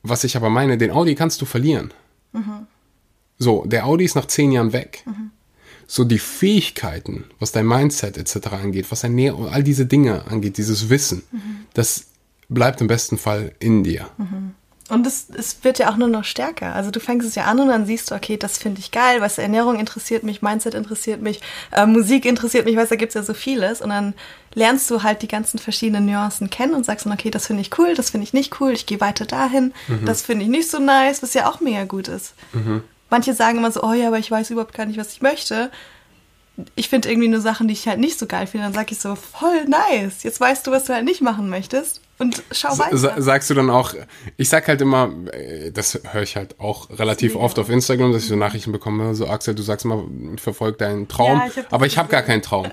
[0.02, 1.93] Was ich aber meine, den Audi kannst du verlieren.
[2.32, 2.65] Mhm.
[3.38, 5.04] So, der Audi ist nach zehn Jahren weg.
[5.86, 8.47] So die Fähigkeiten, was dein Mindset etc.
[8.54, 11.39] angeht, was dein Nähe, all diese Dinge angeht, dieses Wissen, Mhm.
[11.76, 12.08] das
[12.49, 14.08] bleibt im besten Fall in dir.
[14.89, 16.76] Und es, es wird ja auch nur noch stärker.
[16.76, 19.22] Also du fängst es ja an und dann siehst du, okay, das finde ich geil,
[19.22, 21.39] weißt du, Ernährung interessiert mich, Mindset interessiert mich,
[21.72, 23.82] äh, Musik interessiert mich, weißt du, da gibt's ja so vieles.
[23.82, 24.13] Und dann
[24.54, 27.78] lernst du halt die ganzen verschiedenen Nuancen kennen und sagst dann, okay, das finde ich
[27.80, 29.74] cool, das finde ich nicht cool, ich gehe weiter dahin,
[30.06, 32.34] das finde ich nicht so nice, was ja auch mega gut ist.
[33.10, 35.72] Manche sagen immer so, oh ja, aber ich weiß überhaupt gar nicht, was ich möchte.
[36.76, 38.65] Ich finde irgendwie nur Sachen, die ich halt nicht so geil finde.
[38.65, 40.24] Dann sag ich so, voll nice.
[40.24, 42.02] Jetzt weißt du, was du halt nicht machen möchtest.
[42.19, 42.95] Und schau weiter.
[42.97, 43.93] Sa sagst du dann auch,
[44.38, 48.23] ich sag halt immer, äh, das höre ich halt auch relativ oft auf Instagram, dass
[48.23, 50.04] ich so Nachrichten bekomme, so Axel, du sagst immer,
[50.38, 52.67] verfolg deinen Traum, Ja, ich hab aber ich habe gar keinen Traum.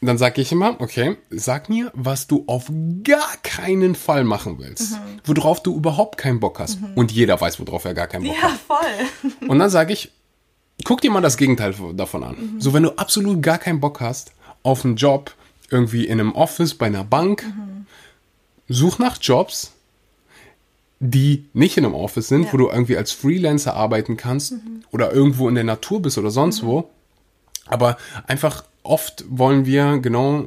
[0.00, 2.70] Dann sag ich immer, okay, sag mir, was du auf
[3.02, 4.96] gar keinen Fall machen willst, Mhm.
[5.24, 6.78] worauf du überhaupt keinen Bock hast.
[6.94, 8.58] Und jeder weiß, worauf er gar keinen Bock ja, hat.
[8.60, 9.38] voll.
[9.48, 10.12] Und dann sage ich,
[10.84, 12.36] guck dir mal das Gegenteil davon an.
[12.54, 12.60] Mhm.
[12.60, 14.30] So, wenn du absolut gar keinen Bock hast
[14.62, 15.32] auf einen Job,
[15.70, 17.77] irgendwie in einem Office, bei einer Bank, Mhm.
[18.68, 19.72] Such nach Jobs,
[21.00, 22.52] die nicht in einem Office sind, Ja.
[22.52, 24.54] wo du irgendwie als Freelancer arbeiten kannst
[24.90, 26.90] oder irgendwo in der Natur bist oder sonst wo.
[27.66, 30.46] Aber einfach oft wollen wir genau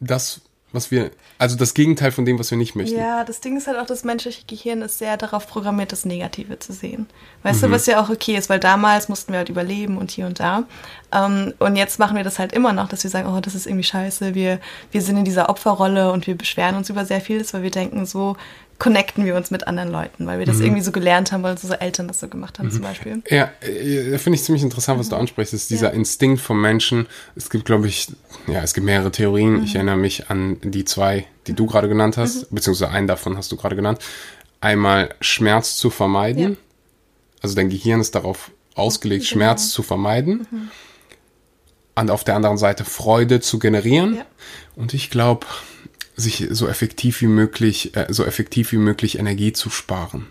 [0.00, 2.98] das, was wir, also das Gegenteil von dem, was wir nicht möchten.
[2.98, 6.58] Ja, das Ding ist halt auch, das menschliche Gehirn ist sehr darauf programmiert, das Negative
[6.58, 7.06] zu sehen.
[7.42, 10.26] Weißt du, was ja auch okay ist, weil damals mussten wir halt überleben und hier
[10.26, 10.64] und da.
[11.10, 13.66] Ähm, und jetzt machen wir das halt immer noch, dass wir sagen, oh, das ist
[13.66, 17.54] irgendwie scheiße, wir, wir sind in dieser Opferrolle und wir beschweren uns über sehr vieles,
[17.54, 18.36] weil wir denken, so
[18.78, 21.80] connecten wir uns mit anderen Leuten, weil wir das irgendwie so gelernt haben, weil unsere
[21.80, 23.22] Eltern das so gemacht haben zum Beispiel.
[23.28, 25.52] Ja, äh, finde ich ziemlich interessant, was du ansprichst.
[25.52, 25.94] ist dieser Ja.
[25.94, 27.06] Instinkt vom Menschen.
[27.34, 28.08] Es gibt, glaube ich,
[28.46, 29.64] ja, es gibt mehrere Theorien.
[29.64, 33.50] Ich erinnere mich an die zwei, die du gerade genannt hast, beziehungsweise einen davon hast
[33.50, 33.98] du gerade genannt.
[34.60, 36.42] Einmal Schmerz zu vermeiden.
[36.52, 36.56] Ja.
[37.42, 40.46] Also dein Gehirn ist darauf ausgelegt, Schmerz zu vermeiden.
[41.96, 44.16] Und auf der anderen Seite Freude zu generieren.
[44.16, 44.26] Ja.
[44.76, 45.46] Und ich glaube,
[46.18, 50.26] sich so effektiv wie möglich, äh, so effektiv wie möglich Energie zu sparen.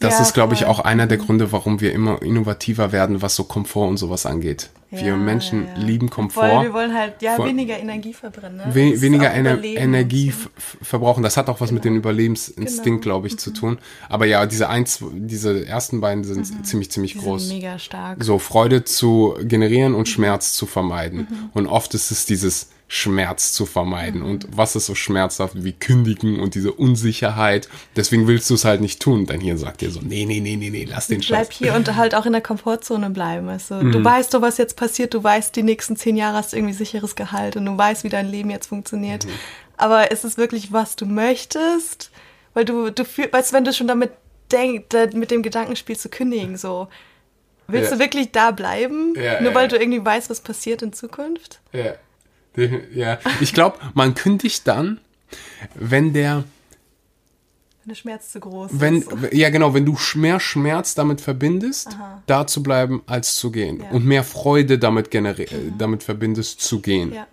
[0.00, 3.36] Das Ja, ist, glaube ich, auch einer der Gründe, warum wir immer innovativer werden, was
[3.36, 4.70] so Komfort und sowas angeht.
[4.96, 6.62] Wir Ja, Menschen ja, lieben Voll, Komfort.
[6.64, 8.58] wir wollen halt ja Voll- weniger Energie verbrennen.
[8.58, 8.64] Ne?
[8.74, 10.50] We weniger Ener Energie f-
[10.82, 11.22] verbrauchen.
[11.22, 13.14] Das hat auch was mit dem Überlebensinstinkt, Genau.
[13.16, 13.78] glaube ich, zu tun.
[14.08, 17.18] Aber ja, diese eins, diese ersten beiden sind ziemlich, ziemlich Mhm.
[17.20, 17.42] Die groß.
[17.48, 18.22] sind mega stark.
[18.22, 19.98] So Freude zu generieren Mhm.
[19.98, 21.26] und Schmerz zu vermeiden.
[21.54, 24.20] Und oft ist es dieses Schmerz zu vermeiden.
[24.20, 24.26] Mhm.
[24.26, 27.68] Und was ist so schmerzhaft wie kündigen und diese Unsicherheit?
[27.96, 29.24] Deswegen willst du es halt nicht tun.
[29.26, 31.48] Dein Hirn sagt dir so, nee, nee, nee, nee, nee, lass den Scheiß.
[31.48, 33.46] Bleib hier und halt auch in der Komfortzone bleiben.
[33.46, 33.90] Mhm.
[33.90, 34.83] du weißt doch, was jetzt passiert.
[35.12, 38.08] Du weißt, die nächsten zehn Jahre hast du irgendwie sicheres Gehalt und du weißt, wie
[38.08, 39.24] dein Leben jetzt funktioniert.
[39.26, 39.30] Mhm.
[39.76, 42.10] Aber ist es wirklich, was du möchtest?
[42.54, 44.10] Weil du, du fühlst, weißt wenn du schon damit
[44.52, 46.88] denkst, mit dem Gedanken spielst zu kündigen, so.
[47.66, 47.96] Willst Ja.
[47.96, 49.14] du wirklich da bleiben?
[49.16, 51.60] Ja, nur ja, weil du irgendwie weißt, was passiert in Zukunft?
[51.72, 51.94] Ja.
[52.94, 53.18] Ja.
[53.40, 55.00] Ich glaube, man kündigt dann,
[55.74, 56.44] wenn der
[57.84, 59.32] Wenn der Schmerz zu groß wenn, ist.
[59.32, 62.22] ja genau, wenn du mehr Schmerz damit verbindest, Aha.
[62.26, 63.80] da zu bleiben, als zu gehen.
[63.80, 63.90] Ja.
[63.90, 67.12] Und mehr Freude damit generier damit verbindest, zu gehen.
[67.12, 67.26] Ja,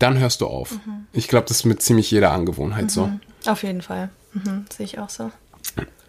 [0.00, 0.72] Dann hörst du auf.
[0.72, 1.06] Mhm.
[1.12, 3.10] Ich glaube, das ist mit ziemlich jeder Angewohnheit so.
[3.46, 4.10] auf jeden Fall.
[4.32, 5.30] Mhm, sehe ich auch so.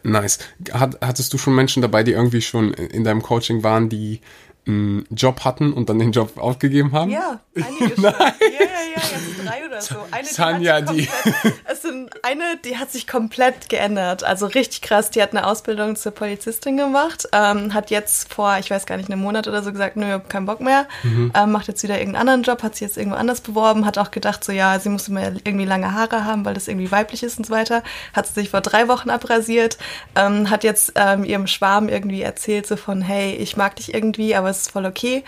[0.02, 0.40] Nice.
[0.72, 4.22] Hat, hattest du schon Menschen dabei, die irgendwie schon in deinem Coaching waren, die
[4.68, 7.12] einen Job hatten und dann den Job aufgegeben haben?
[7.12, 8.04] Ja, einige schon.
[8.04, 9.96] Ja, ja, ja, jetzt drei oder so.
[10.12, 14.24] Eine, Tanja, die, hat sich komplett, es sind eine, die hat sich komplett geändert.
[14.24, 15.10] Also richtig krass.
[15.10, 19.10] Die hat eine Ausbildung zur Polizistin gemacht, ähm, hat jetzt vor, ich weiß gar nicht,
[19.12, 20.88] einem Monat oder so gesagt, nö, hab keinen Bock mehr.
[21.04, 24.12] Ähm, macht jetzt wieder irgendeinen anderen Job, hat sich jetzt irgendwo anders beworben, hat auch
[24.12, 27.38] gedacht, so ja, sie muss immer irgendwie lange Haare haben, weil das irgendwie weiblich ist
[27.38, 27.84] und so weiter.
[28.14, 29.78] Hat sie sich vor drei Wochen abrasiert,
[30.16, 34.36] ähm, hat jetzt ähm, ihrem Schwarm irgendwie erzählt, so von, hey, ich mag dich irgendwie,
[34.36, 35.24] aber es ist voll okay.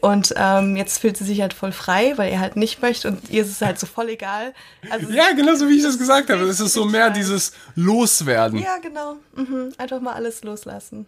[0.00, 3.30] Und ähm, jetzt fühlt sie sich halt voll frei, weil er halt nicht möchte und
[3.30, 4.52] ihr ist es halt so voll egal.
[4.90, 6.42] Also Ja, genau so wie ich das gesagt habe.
[6.42, 8.58] Es ist so mehr dieses Loswerden.
[8.58, 9.16] Ja, genau.
[9.34, 9.72] Mhm.
[9.78, 11.06] Einfach mal alles loslassen.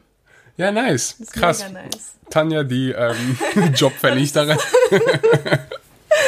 [0.57, 1.17] Ja, nice.
[1.19, 1.65] Das ist Krass.
[1.71, 2.15] nice.
[2.31, 3.37] Tanja, die ähm,
[3.75, 4.57] Jobvernichterin.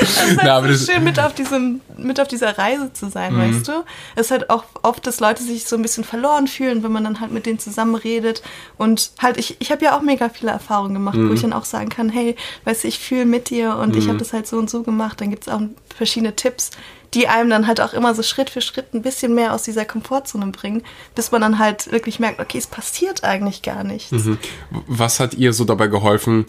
[0.00, 3.34] Es ist halt Na, so schön, mit auf, diesem, mit auf dieser Reise zu sein,
[3.34, 3.38] Mhm.
[3.56, 3.72] weißt du?
[4.16, 7.04] Es ist halt auch oft, dass Leute sich so ein bisschen verloren fühlen, wenn man
[7.04, 8.42] dann halt mit denen zusammenredet.
[8.76, 11.30] Und halt, ich, ich habe ja auch mega viele Erfahrungen gemacht, Mhm.
[11.30, 14.08] wo ich dann auch sagen kann, hey, weißt du, ich fühle mit dir und ich
[14.08, 15.20] habe das halt so und so gemacht.
[15.20, 15.60] Dann gibt es auch
[15.96, 16.70] verschiedene Tipps,
[17.14, 19.86] die einem dann halt auch immer so Schritt für Schritt ein bisschen mehr aus dieser
[19.86, 20.82] Komfortzone bringen,
[21.14, 24.10] bis man dann halt wirklich merkt, okay, es passiert eigentlich gar nichts.
[24.12, 24.38] Mhm.
[24.86, 26.44] Was hat ihr so dabei geholfen,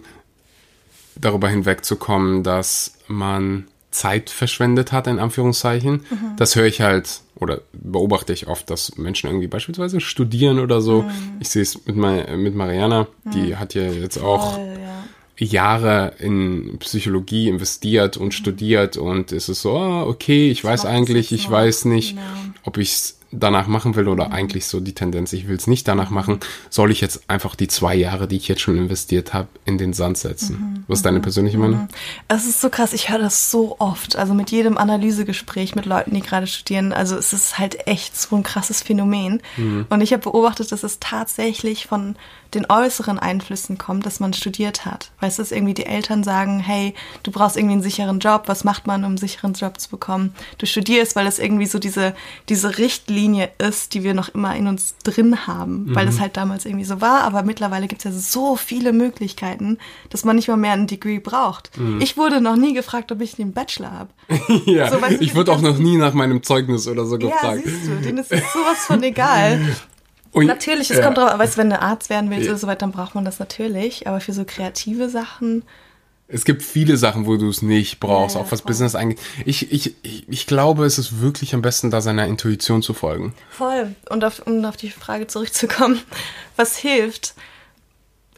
[1.20, 6.04] darüber hinwegzukommen, dass man Zeit verschwendet hat, in Anführungszeichen?
[6.36, 11.04] Das höre ich halt oder beobachte ich oft, dass Menschen irgendwie beispielsweise studieren oder so.
[11.40, 15.44] Ich sehe es mit, Ma- mit Mariana, die hat ja jetzt auch Voll, ja.
[15.44, 20.92] Jahre in Psychologie investiert und studiert und es ist so, ah, okay, ich weiß macht
[20.92, 22.22] es eigentlich, ich weiß nicht, Genau.
[22.64, 25.86] ob ich es danach machen will oder eigentlich so die Tendenz, ich will es nicht
[25.86, 29.48] danach machen, soll ich jetzt einfach die zwei Jahre, die ich jetzt schon investiert habe,
[29.64, 30.84] in den Sand setzen.
[30.88, 31.88] Was ist deine persönliche Meinung?
[32.28, 34.16] Es ist so krass, ich höre das so oft.
[34.16, 36.92] Also mit jedem Analysegespräch mit Leuten, die gerade studieren.
[36.92, 39.40] Also es ist halt echt so ein krasses Phänomen.
[39.88, 42.16] Und ich habe beobachtet, dass es tatsächlich von
[42.54, 45.10] den äußeren Einflüssen kommt, dass man studiert hat.
[45.20, 48.44] Weißt du, dass irgendwie die Eltern sagen, hey, du brauchst irgendwie einen sicheren Job.
[48.46, 50.34] Was macht man, um einen sicheren Job zu bekommen?
[50.58, 52.14] Du studierst, weil es irgendwie so diese,
[52.48, 55.94] diese Richtlinie ist, die wir noch immer in uns drin haben.
[55.94, 57.22] Weil das halt damals irgendwie so war.
[57.22, 59.78] Aber mittlerweile gibt es ja so viele Möglichkeiten,
[60.10, 61.70] dass man nicht mal mehr ein Degree braucht.
[62.00, 64.10] Ich wurde noch nie gefragt, ob ich den Bachelor habe.
[64.66, 67.28] ja, So, weißt du, ich wurde auch noch nie nach meinem Zeugnis oder so Ja,
[67.28, 67.62] gefragt.
[67.64, 69.60] siehst du, denen ist es sowas von egal.
[70.32, 71.04] Und- Natürlich, es ja.
[71.04, 72.52] kommt drauf an, weißt wenn du Arzt werden willst Ja.
[72.52, 74.06] oder so weiter, dann braucht man das natürlich.
[74.06, 75.64] Aber für so kreative Sachen,
[76.28, 78.68] Es gibt viele Sachen, wo du es nicht brauchst, Ja, auch was voll.
[78.68, 79.18] Business angeht.
[79.44, 83.34] Ich, ich, ich, ich glaube, es ist wirklich am besten, da seiner Intuition zu folgen.
[83.50, 83.96] voll.
[84.08, 86.00] Und auf, um auf die Frage zurückzukommen,
[86.56, 87.34] was hilft?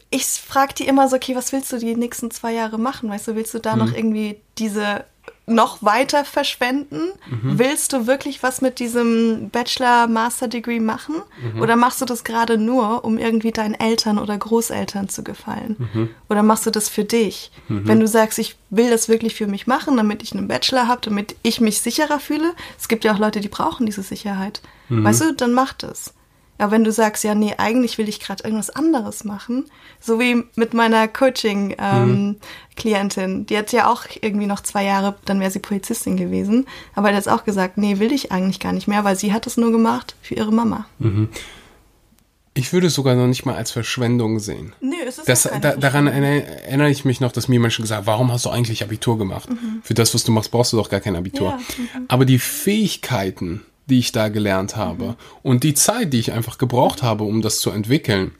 [0.09, 3.09] Ich frage die immer so, okay, was willst du die nächsten zwei Jahre machen?
[3.09, 5.05] Weißt du, willst du da noch irgendwie diese
[5.45, 7.11] noch weiter verschwenden?
[7.41, 11.15] Willst du wirklich was mit diesem Bachelor-Master-Degree machen?
[11.59, 16.09] Oder machst du das gerade nur, um irgendwie deinen Eltern oder Großeltern zu gefallen?
[16.29, 17.51] Oder machst du das für dich?
[17.67, 21.01] Wenn du sagst, ich will das wirklich für mich machen, damit ich einen Bachelor habe,
[21.01, 22.53] damit ich mich sicherer fühle.
[22.79, 24.61] Es gibt ja auch Leute, die brauchen diese Sicherheit.
[24.89, 26.13] Weißt du, dann mach das.
[26.63, 29.65] Aber wenn du sagst, ja, nee, eigentlich will ich gerade irgendwas anderes machen,
[29.99, 35.51] so wie mit meiner Coaching-Klientin, die hat ja auch irgendwie noch zwei Jahre, dann wäre
[35.51, 38.87] sie Polizistin gewesen, aber die hat jetzt auch gesagt, nee, will ich eigentlich gar nicht
[38.87, 40.85] mehr, weil sie hat es nur gemacht für ihre Mama.
[42.53, 44.71] Ich würde es sogar noch nicht mal als Verschwendung sehen.
[44.79, 48.07] Nö, es ist Das, da, daran erinnere, ich mich noch, dass mir Menschen gesagt haben,
[48.07, 49.49] warum hast du eigentlich Abitur gemacht?
[49.81, 51.49] Für das, was du machst, brauchst du doch gar kein Abitur.
[51.49, 52.05] Ja, mhm.
[52.07, 55.15] Aber die Fähigkeiten, die ich da gelernt habe Mhm.
[55.43, 58.31] und die Zeit, die ich einfach gebraucht habe, um das zu entwickeln,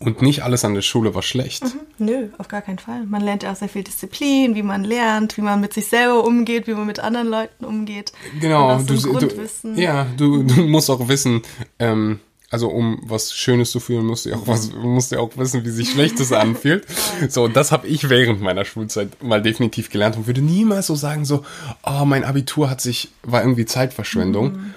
[0.00, 1.62] und nicht alles an der Schule war schlecht.
[1.98, 3.04] Nö, auf gar keinen Fall.
[3.06, 6.24] Man lernt ja auch sehr viel Disziplin, wie man lernt, wie man mit sich selber
[6.24, 8.12] umgeht, wie man mit anderen Leuten umgeht.
[8.40, 9.28] Genau, du, du,
[9.76, 11.42] ja, du, du musst auch wissen,
[11.78, 12.18] ähm,
[12.50, 15.36] also um was Schönes zu fühlen, musst du ja auch was, musst du ja auch
[15.36, 16.86] wissen, wie sich Schlechtes anfühlt.
[17.28, 20.94] So, und das habe ich während meiner Schulzeit mal definitiv gelernt und würde niemals so
[20.94, 21.44] sagen, so,
[21.82, 24.52] oh, mein Abitur hat sich, war irgendwie Zeitverschwendung.
[24.52, 24.74] Mhm.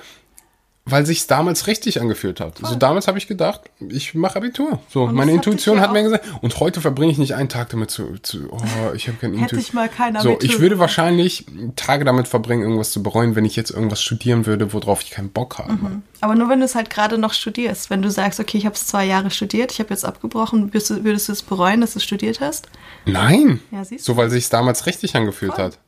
[0.89, 2.57] Weil sich's damals richtig angefühlt hat.
[2.59, 4.79] So damals habe ich gedacht, ich mache Abitur.
[4.89, 7.69] So, Und meine Intuition ja hat mir gesagt, und heute verbringe ich nicht einen Tag
[7.69, 9.59] damit zu, zu oh, ich habe kein Hätte Intuition.
[9.59, 11.45] ich mal kein So, Abitur ich würde wahrscheinlich
[11.75, 15.29] Tage damit verbringen, irgendwas zu bereuen, wenn ich jetzt irgendwas studieren würde, worauf ich keinen
[15.29, 15.77] Bock habe.
[16.21, 17.89] Aber nur wenn du es halt gerade noch studierst.
[17.89, 20.89] Wenn du sagst, okay, ich habe es zwei Jahre studiert, ich habe jetzt abgebrochen, würdest
[20.89, 22.69] du, würdest du es bereuen, dass du studiert hast?
[23.05, 23.59] Nein.
[23.71, 25.65] Ja, siehst so, weil sich damals richtig angefühlt Voll.
[25.65, 25.79] hat.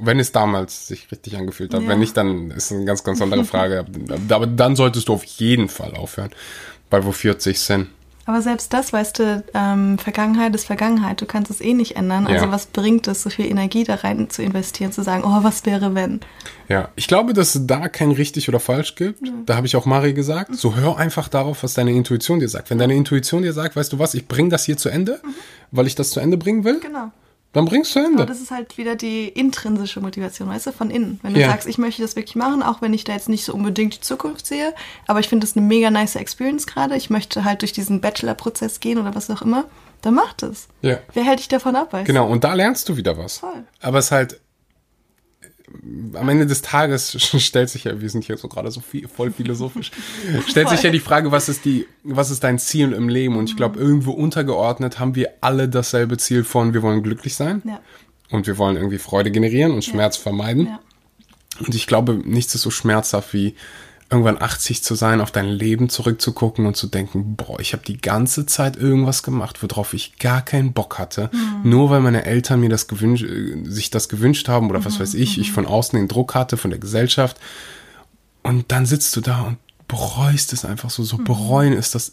[0.00, 1.82] Wenn es damals sich richtig angefühlt hat.
[1.82, 1.88] Ja.
[1.88, 3.84] Wenn nicht, dann ist eine ganz, ganz andere Frage.
[4.28, 6.30] Aber dann solltest du auf jeden Fall aufhören.
[6.90, 7.88] Wofür hat sich Sinn?
[8.26, 11.20] Aber selbst das, weißt du, ähm, Vergangenheit ist Vergangenheit.
[11.20, 12.26] Du kannst es eh nicht ändern.
[12.26, 12.50] Also ja.
[12.50, 15.94] was bringt es, so viel Energie da rein zu investieren, zu sagen, oh, was wäre
[15.94, 16.20] wenn?
[16.68, 19.26] Ja, ich glaube, dass es da kein richtig oder falsch gibt.
[19.26, 19.32] Ja.
[19.44, 20.56] Da habe ich auch Mari gesagt.
[20.56, 22.70] So hör einfach darauf, was deine Intuition dir sagt.
[22.70, 25.34] Wenn deine Intuition dir sagt, weißt du was, ich bringe das hier zu Ende, mhm.
[25.70, 26.80] weil ich das zu Ende bringen will.
[26.80, 27.10] Genau
[27.54, 28.22] dann bringst du Ende.
[28.22, 31.20] Aber das ist halt wieder die intrinsische Motivation, weißt du, von innen.
[31.22, 31.48] Wenn du ja.
[31.48, 34.00] sagst, ich möchte das wirklich machen, auch wenn ich da jetzt nicht so unbedingt die
[34.00, 34.74] Zukunft sehe,
[35.06, 36.96] aber ich finde das eine mega nice Experience gerade.
[36.96, 39.64] Ich möchte halt durch diesen Bachelor-Prozess gehen oder was auch immer,
[40.02, 40.66] dann mach das.
[40.82, 40.98] Ja.
[41.12, 43.38] Wer hält dich davon ab, weißt Genau, und da lernst du wieder was.
[43.38, 43.64] Voll.
[43.80, 44.40] Aber es ist halt,
[46.14, 49.30] am Ende des Tages stellt sich ja, wir sind hier so gerade so viel, voll
[49.30, 49.90] philosophisch,
[50.46, 53.36] stellt sich ja die Frage, was ist die, was ist dein Ziel im Leben?
[53.36, 57.62] Und ich glaube, irgendwo untergeordnet haben wir alle dasselbe Ziel von, wir wollen glücklich sein.
[57.64, 57.80] Ja.
[58.30, 60.22] Und wir wollen irgendwie Freude generieren und Schmerz ja.
[60.22, 60.66] vermeiden.
[60.66, 60.80] Ja.
[61.60, 63.54] Und ich glaube, nichts ist so schmerzhaft wie
[64.10, 68.00] irgendwann 80 zu sein, auf dein Leben zurückzugucken und zu denken, boah, ich habe die
[68.00, 71.70] ganze Zeit irgendwas gemacht, worauf ich gar keinen Bock hatte, mhm.
[71.70, 75.02] nur weil meine Eltern mir das gewünscht, äh, sich das gewünscht haben oder was mhm.
[75.02, 75.54] weiß ich, ich mhm.
[75.54, 77.38] von außen den Druck hatte, von der Gesellschaft.
[78.42, 81.02] Und dann sitzt du da und bereust es einfach so.
[81.02, 81.24] So mhm.
[81.24, 82.12] bereuen ist das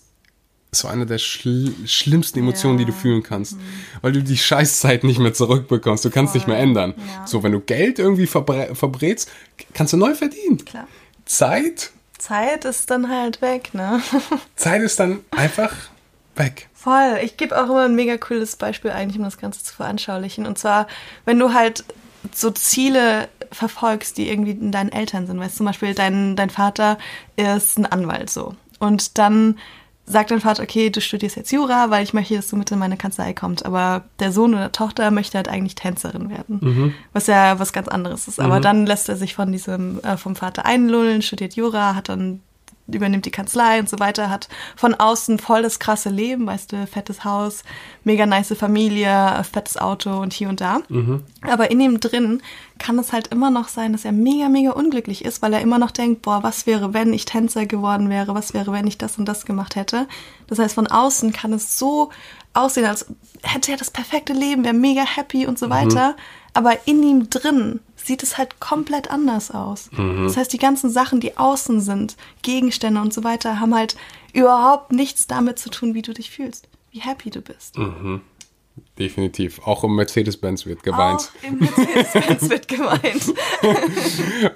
[0.74, 2.86] so eine der schl schlimmsten Emotionen, ja.
[2.86, 3.62] die du fühlen kannst, mhm.
[4.02, 6.06] weil du die Scheißzeit nicht mehr zurückbekommst.
[6.06, 6.40] Du kannst Voll.
[6.40, 6.94] nicht mehr ändern.
[6.98, 7.28] Ja.
[7.28, 9.30] So, wenn du Geld irgendwie verbrätst,
[9.74, 10.64] kannst du neu verdienen.
[10.64, 10.88] Klar.
[11.26, 11.92] Zeit?
[12.18, 14.02] Zeit ist dann halt weg, ne?
[14.56, 15.74] Zeit ist dann einfach
[16.36, 16.70] weg.
[16.74, 17.20] Voll.
[17.24, 20.46] Ich gebe auch immer ein mega cooles Beispiel eigentlich, um das Ganze zu veranschaulichen.
[20.46, 20.88] Und zwar,
[21.26, 21.84] wenn du halt
[22.34, 25.40] so Ziele verfolgst, die irgendwie in deinen Eltern sind.
[25.40, 26.98] Weißt zum Beispiel, dein, dein Vater
[27.36, 28.56] ist ein Anwalt so.
[28.80, 29.60] Und dann
[30.12, 32.80] sagt dein Vater, okay, du studierst jetzt Jura, weil ich möchte, dass du mit in
[32.80, 33.66] meine Kanzlei kommst.
[33.66, 36.60] Aber der Sohn oder Tochter möchte halt eigentlich Tänzerin werden.
[36.62, 36.94] Mhm.
[37.14, 38.40] Was ja was ganz anderes ist.
[38.40, 38.62] Aber mhm.
[38.62, 42.42] dann lässt er sich von diesem, äh, vom Vater einlullen, studiert Jura, hat dann
[42.96, 46.88] übernimmt die Kanzlei und so weiter, hat von außen voll das krasse Leben, weißt du,
[46.88, 47.64] fettes Haus,
[48.04, 50.80] mega nice Familie, fettes Auto und hier und da.
[50.90, 51.24] Mhm.
[51.42, 52.42] Aber in ihm drin
[52.78, 55.78] kann es halt immer noch sein, dass er mega, mega unglücklich ist, weil er immer
[55.78, 59.18] noch denkt, boah, was wäre, wenn ich Tänzer geworden wäre, was wäre, wenn ich das
[59.18, 60.08] und das gemacht hätte.
[60.48, 62.10] Das heißt, von außen kann es so
[62.54, 63.06] aussehen, als
[63.44, 65.72] hätte er das perfekte Leben, wäre mega happy und so mhm.
[65.72, 66.16] weiter.
[66.54, 69.90] Aber in ihm drin sieht es halt komplett anders aus.
[69.92, 70.24] Mhm.
[70.24, 73.96] Das heißt, die ganzen Sachen, die außen sind, Gegenstände und so weiter, haben halt
[74.34, 77.78] überhaupt nichts damit zu tun, wie du dich fühlst, wie happy du bist.
[77.78, 78.22] Mhm.
[78.98, 79.60] Definitiv.
[79.66, 81.22] Auch im Mercedes-Benz wird geweint.
[81.22, 83.34] Auch im Mercedes-Benz wird geweint.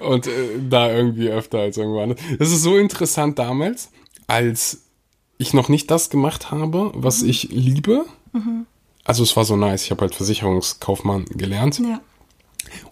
[0.00, 0.30] und äh,
[0.68, 2.16] da irgendwie öfter als irgendwann.
[2.38, 3.90] Das ist so interessant damals,
[4.26, 4.82] als
[5.38, 7.28] ich noch nicht das gemacht habe, was mhm.
[7.28, 8.06] ich liebe.
[8.32, 8.66] Mhm.
[9.04, 9.84] Also es war so nice.
[9.84, 11.78] Ich habe halt Versicherungskaufmann gelernt.
[11.78, 12.00] Ja.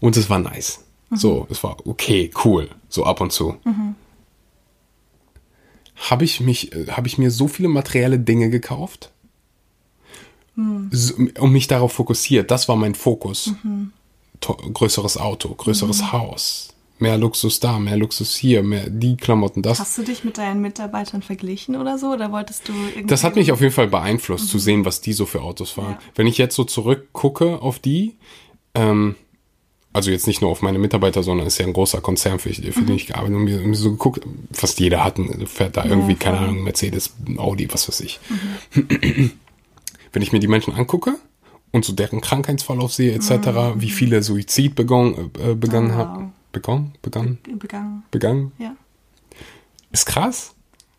[0.01, 0.85] Und es war nice.
[1.11, 1.17] Mhm.
[1.17, 3.57] So, es war okay, cool, so ab und zu.
[3.65, 3.95] Mhm.
[5.97, 9.13] Habe ich mich, habe ich mir so viele materielle Dinge gekauft
[10.57, 10.89] mhm.
[10.93, 12.51] so, und mich darauf fokussiert.
[12.51, 13.53] Das war mein Fokus.
[13.63, 13.93] Mhm.
[14.41, 16.13] Größeres Auto, größeres mhm.
[16.13, 19.79] Haus, mehr Luxus da, mehr Luxus hier, mehr die Klamotten, das.
[19.81, 22.09] Hast du dich mit deinen Mitarbeitern verglichen oder so?
[22.09, 23.07] Oder wolltest du irgendwie.
[23.07, 24.51] Das hat mich auf jeden Fall beeinflusst, mhm.
[24.51, 25.93] zu sehen, was die so für Autos fahren.
[25.93, 26.13] Ja.
[26.17, 28.17] Wenn ich jetzt so zurückgucke auf die,
[28.75, 29.15] ähm,
[29.95, 32.81] also jetzt nicht nur auf meine Mitarbeiter, sondern ist ja ein großer Konzern, für, für
[32.81, 32.87] mhm.
[32.87, 36.19] den ich gearbeitet habe, und mir so geguckt, fast jeder hat, fährt da irgendwie, ja,
[36.19, 38.19] keine Ahnung, Mercedes, Audi, was weiß ich.
[38.75, 39.31] Mhm.
[40.13, 41.15] Wenn ich mir die Menschen angucke
[41.71, 43.81] und so deren Krankheitsverlauf sehe, etc., mhm.
[43.81, 45.99] wie viele Suizid begangen, äh, begangen oh, wow.
[45.99, 48.75] haben, begangen, begangen, begangen, begangen, ja.
[49.93, 50.55] ist krass.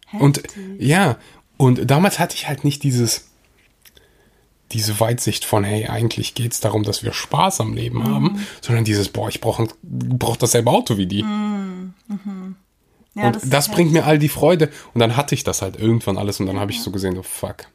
[0.08, 0.22] Heftig.
[0.22, 0.44] Und
[0.80, 1.18] ja,
[1.58, 3.28] und damals hatte ich halt nicht dieses,
[4.72, 8.14] diese Weitsicht von, hey, eigentlich geht es darum, dass wir Spaß am Leben mhm.
[8.14, 11.24] haben, sondern dieses, boah, ich brauche brauch dasselbe Auto wie die.
[11.24, 11.94] Mhm.
[12.08, 12.56] Mhm.
[13.14, 14.70] Ja, und das, das bringt mir all die Freude.
[14.94, 17.24] Und dann hatte ich das halt irgendwann alles und dann habe ich so gesehen, oh
[17.24, 17.68] fuck.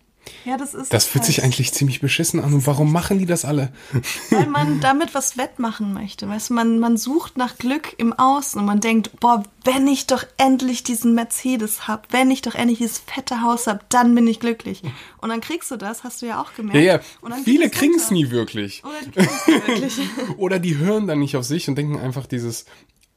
[0.44, 0.92] Ja, das ist.
[0.92, 1.26] Das fühlt halt.
[1.26, 2.54] sich eigentlich ziemlich beschissen an.
[2.54, 3.72] Und warum machen die das alle?
[4.30, 6.28] Weil man damit was wettmachen möchte.
[6.28, 10.06] Weißt du, man, man sucht nach Glück im Außen und man denkt, boah, wenn ich
[10.06, 14.26] doch endlich diesen Mercedes hab, wenn ich doch endlich dieses fette Haus hab, dann bin
[14.26, 14.83] ich glücklich.
[15.20, 16.76] Und dann kriegst du das, hast du ja auch gemerkt.
[16.76, 17.37] Ja, ja.
[17.44, 18.83] Viele kriegen es nie wirklich.
[18.85, 19.98] Oder die nie wirklich.
[20.38, 22.64] Oder die hören dann nicht auf sich und denken einfach dieses,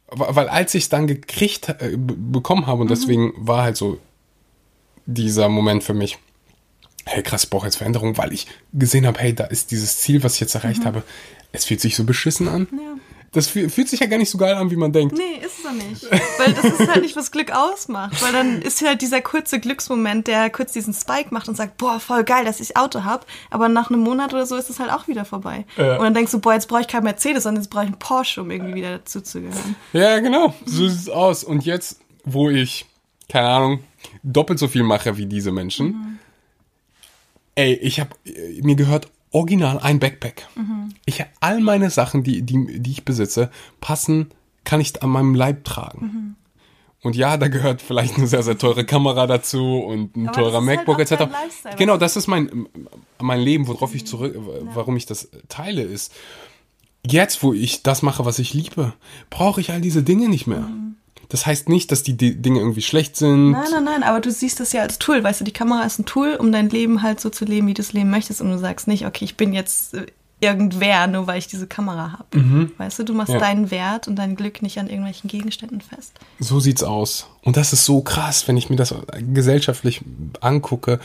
[0.07, 2.93] weil als ich es dann gekriegt, äh, bekommen habe und mhm.
[2.93, 3.99] deswegen war halt so
[5.05, 6.17] dieser Moment für mich
[7.05, 10.23] hey krass, ich brauche jetzt Veränderung, weil ich gesehen habe, hey, da ist dieses Ziel,
[10.23, 10.85] was ich jetzt erreicht mhm.
[10.85, 11.03] habe.
[11.51, 12.67] Es fühlt sich so beschissen an.
[12.71, 12.95] Ja.
[13.33, 15.17] Das fühlt sich ja gar nicht so geil an, wie man denkt.
[15.17, 16.03] Nee, ist es doch nicht.
[16.37, 18.21] Weil das ist halt nicht, was Glück ausmacht.
[18.21, 21.99] Weil dann ist halt dieser kurze Glücksmoment, der kurz diesen Spike macht und sagt, boah,
[21.99, 23.25] voll geil, dass ich Auto hab.
[23.49, 25.65] Aber nach einem Monat oder so ist es halt auch wieder vorbei.
[25.77, 25.97] Ja.
[25.97, 27.97] Und dann denkst du, boah, jetzt brauche ich kein Mercedes, sondern jetzt brauche ich einen
[27.97, 29.75] Porsche, um irgendwie wieder dazu zu gehören.
[29.93, 30.53] Ja, genau.
[30.65, 31.43] So sieht es aus.
[31.43, 32.85] Und jetzt, wo ich,
[33.29, 33.79] keine Ahnung,
[34.21, 36.19] doppelt so viel mache wie diese Menschen, mhm.
[37.55, 38.11] Ey, ich habe
[38.61, 40.47] mir gehört original ein Backpack.
[40.55, 40.89] Mhm.
[41.05, 43.49] Ich all meine Sachen, die, die, die ich besitze,
[43.81, 44.31] passen,
[44.63, 46.05] kann ich an meinem Leib tragen.
[46.05, 46.35] Mhm.
[47.01, 50.65] Und ja, da gehört vielleicht eine sehr, sehr teure Kamera dazu und ein Aber teurer
[50.65, 51.75] halt MacBook halt etc.
[51.77, 52.67] Genau, das ist mein,
[53.19, 54.33] mein Leben, worauf ich zurück,
[54.73, 56.13] warum ich das teile, ist,
[57.05, 58.93] jetzt, wo ich das mache, was ich liebe,
[59.29, 60.61] brauche ich all diese Dinge nicht mehr.
[60.61, 60.92] Mhm.
[61.29, 63.51] Das heißt nicht, dass die Dinge irgendwie schlecht sind.
[63.51, 65.23] Nein, nein, nein, aber du siehst das ja als Tool.
[65.23, 67.73] Weißt du, die Kamera ist ein Tool, um dein Leben halt so zu leben, wie
[67.73, 68.41] du es leben möchtest.
[68.41, 70.05] Und du sagst nicht, okay, ich bin jetzt äh,
[70.39, 72.37] irgendwer, nur weil ich diese Kamera habe.
[72.37, 72.71] Mhm.
[72.77, 73.39] Weißt du, du machst ja.
[73.39, 76.13] deinen Wert und dein Glück nicht an irgendwelchen Gegenständen fest.
[76.39, 77.27] So sieht's aus.
[77.41, 78.93] Und das ist so krass, wenn ich mir das
[79.33, 80.01] gesellschaftlich
[80.41, 80.99] angucke,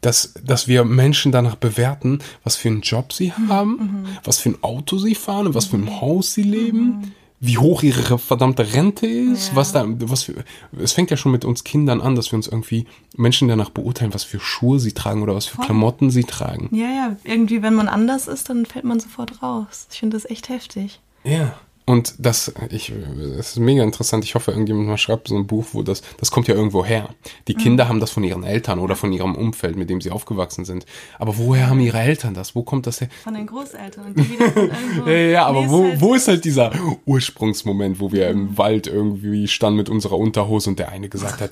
[0.00, 4.06] dass, dass wir Menschen danach bewerten, was für einen Job sie haben, mhm.
[4.24, 6.00] was für ein Auto sie fahren und was für ein mhm.
[6.00, 6.84] Haus sie leben.
[6.84, 7.12] Mhm
[7.44, 9.56] wie hoch ihre verdammte Rente ist, ja.
[9.56, 10.44] was da, was für,
[10.80, 12.86] es fängt ja schon mit uns Kindern an, dass wir uns irgendwie
[13.16, 15.64] Menschen danach beurteilen, was für Schuhe sie tragen oder was für Voll.
[15.64, 16.68] Klamotten sie tragen.
[16.70, 19.88] Ja, ja, irgendwie, wenn man anders ist, dann fällt man sofort raus.
[19.90, 21.00] Ich finde das echt heftig.
[21.24, 21.56] Ja.
[21.92, 22.90] Und das, ich,
[23.36, 24.24] das ist mega interessant.
[24.24, 27.10] Ich hoffe, irgendjemand mal schreibt so ein Buch, wo das, das kommt ja irgendwo her.
[27.48, 27.88] Die Kinder mhm.
[27.90, 30.86] haben das von ihren Eltern oder von ihrem Umfeld, mit dem sie aufgewachsen sind.
[31.18, 32.54] Aber woher haben ihre Eltern das?
[32.54, 33.08] Wo kommt das her?
[33.22, 34.14] Von den Großeltern.
[34.14, 36.72] Die wieder von irgendwo ja, ja, aber wo, halt wo ist halt dieser
[37.04, 41.50] Ursprungsmoment, wo wir im Wald irgendwie standen mit unserer Unterhose und der eine gesagt hat,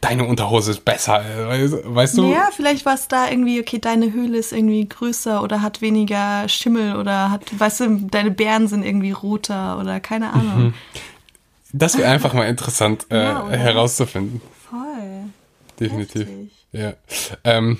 [0.00, 1.22] deine Unterhose ist besser,
[1.84, 2.30] weißt du?
[2.30, 6.48] Ja, vielleicht war es da irgendwie, okay, deine Höhle ist irgendwie größer oder hat weniger
[6.48, 10.58] Schimmel oder hat, weißt du, deine Bären sind irgendwie roter oder keine Ahnung.
[10.58, 10.74] Mhm.
[11.72, 14.40] Das wäre einfach mal interessant äh, ja, herauszufinden.
[14.68, 15.24] Voll.
[15.78, 16.26] Definitiv.
[16.26, 16.50] Heftig.
[16.72, 16.92] Ja.
[17.44, 17.78] Ähm,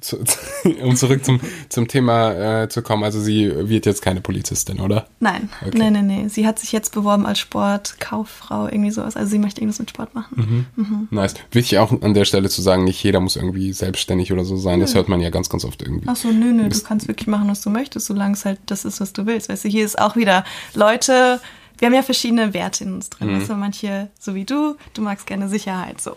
[0.00, 0.18] zu,
[0.82, 5.06] um zurück zum, zum Thema äh, zu kommen, also sie wird jetzt keine Polizistin, oder?
[5.20, 5.76] Nein, okay.
[5.76, 6.28] nein, nein, nein.
[6.28, 9.16] Sie hat sich jetzt beworben als Sportkauffrau, irgendwie sowas.
[9.16, 10.66] Also sie möchte irgendwas mit Sport machen.
[10.76, 10.84] Mhm.
[10.84, 11.08] Mhm.
[11.10, 11.34] Nice.
[11.50, 14.78] Wichtig auch an der Stelle zu sagen, nicht jeder muss irgendwie selbstständig oder so sein.
[14.78, 14.84] Nö.
[14.84, 16.06] Das hört man ja ganz, ganz oft irgendwie.
[16.08, 16.68] Ach so, nö, nö.
[16.68, 19.48] Du kannst wirklich machen, was du möchtest, solange es halt das ist, was du willst.
[19.48, 20.44] Weißt du, hier ist auch wieder
[20.74, 21.40] Leute
[21.84, 23.28] wir haben ja verschiedene Werte in uns drin.
[23.28, 23.40] Mhm.
[23.40, 26.16] Also manche, so wie du, du magst gerne Sicherheit so.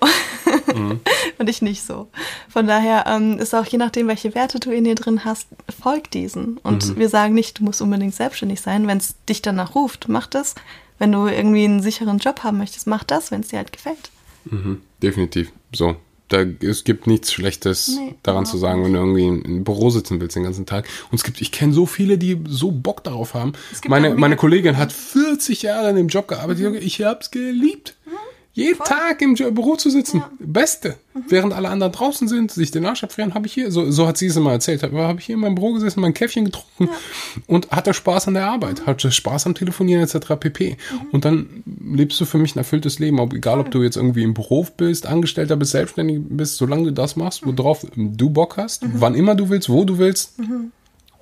[0.73, 1.01] Mhm.
[1.39, 2.07] Und ich nicht so.
[2.47, 5.49] Von daher ähm, ist auch je nachdem, welche Werte du in dir drin hast,
[5.81, 6.57] folgt diesen.
[6.59, 6.99] Und mhm.
[6.99, 8.87] wir sagen nicht, du musst unbedingt selbstständig sein.
[8.87, 10.55] Wenn es dich danach ruft, mach das.
[10.99, 14.09] Wenn du irgendwie einen sicheren Job haben möchtest, mach das, wenn es dir halt gefällt.
[14.45, 14.81] Mhm.
[15.03, 15.51] Definitiv.
[15.75, 15.97] So,
[16.29, 20.19] da, es gibt nichts Schlechtes nee, daran zu sagen, wenn du irgendwie im Büro sitzen
[20.19, 20.87] willst den ganzen Tag.
[21.09, 23.53] Und es gibt, ich kenne so viele, die so Bock darauf haben.
[23.87, 26.73] Meine, meine Kollegin hat 40 Jahre in dem Job gearbeitet.
[26.73, 26.79] Mhm.
[26.81, 27.95] Ich hab's geliebt.
[28.05, 28.11] Mhm.
[28.57, 28.87] Jeden Voll.
[28.87, 30.17] Tag im Büro zu sitzen.
[30.17, 30.31] Ja.
[30.39, 30.97] Beste.
[31.13, 31.23] Mhm.
[31.29, 34.17] Während alle anderen draußen sind, sich den Arsch abfrieren, habe ich hier, so, so hat
[34.17, 36.91] sie es immer erzählt, habe hab ich hier in meinem Büro gesessen, mein Käffchen getrunken
[36.91, 37.43] ja.
[37.45, 38.85] und hatte Spaß an der Arbeit, mhm.
[38.87, 40.39] hatte Spaß am Telefonieren etc.
[40.39, 40.71] pp.
[40.71, 41.07] Mhm.
[41.11, 44.23] Und dann lebst du für mich ein erfülltes Leben, ob, egal ob du jetzt irgendwie
[44.23, 48.83] im Beruf bist, Angestellter bist, selbstständig bist, solange du das machst, worauf du Bock hast,
[48.83, 48.93] mhm.
[48.95, 50.71] wann immer du willst, wo du willst, mhm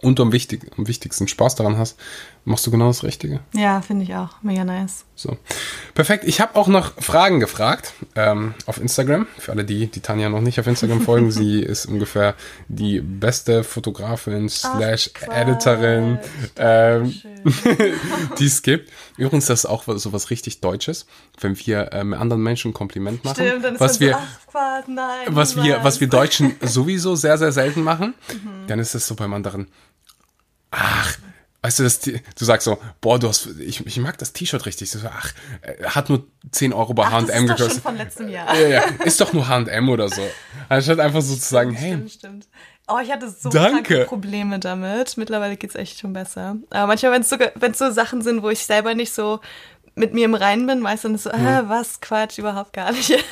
[0.06, 1.98] und am, wichtig, am wichtigsten Spaß daran hast,
[2.46, 3.42] machst du genau das Richtige.
[3.54, 4.42] Ja, finde ich auch.
[4.44, 5.06] Mega nice.
[5.16, 5.38] So.
[5.96, 6.24] Perfekt.
[6.26, 9.28] Ich habe auch noch Fragen gefragt ähm, auf Instagram.
[9.40, 12.36] Für alle, die, die Tanja noch nicht auf Instagram folgen, sie ist ungefähr
[12.68, 16.20] die beste Fotografin slash Editorin,
[16.58, 17.14] ähm,
[18.40, 18.92] die es gibt.
[19.18, 21.08] Übrigens, das ist auch so was richtig Deutsches,
[21.40, 23.44] wenn wir ähm, anderen Menschen ein Kompliment machen.
[23.44, 27.38] Stimmt, dann was wir, so, ach, Quatsch, nein, was wir, was wir Deutschen sowieso sehr,
[27.38, 28.68] sehr selten machen, mhm.
[28.68, 29.68] dann ist es so beim anderen
[30.76, 31.18] ach,
[31.66, 34.92] weißt du, das, du sagst so, boah, du hast, ich, ich mag das T-Shirt richtig.
[34.92, 37.50] So, ach, äh, hat nur 10 Euro bei H&M gekostet.
[37.50, 38.56] Das ist schon von letztem Jahr.
[38.56, 40.22] Ja, ja, ist doch nur H&M oder so.
[40.70, 41.94] Anstatt einfach so zu sagen, hey.
[41.94, 42.48] Stimmt, stimmt.
[42.88, 44.06] Oh, ich hatte so Danke.
[44.06, 45.18] Probleme damit.
[45.18, 46.58] Mittlerweile geht's echt schon besser.
[46.70, 49.40] Aber manchmal, wenn es so, wenn's so Sachen sind, wo ich selber nicht so
[49.96, 51.48] mit mir im Reinen bin, weißt du, dann ist so, hm.
[51.48, 53.10] ah, was, Quatsch, überhaupt gar nicht.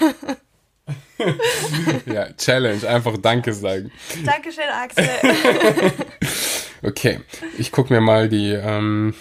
[2.08, 3.92] ja, Challenge, einfach Danke sagen.
[4.26, 5.08] Dankeschön, Axel.
[6.84, 7.22] okay,
[7.58, 9.14] ich gucke mir mal die ähm,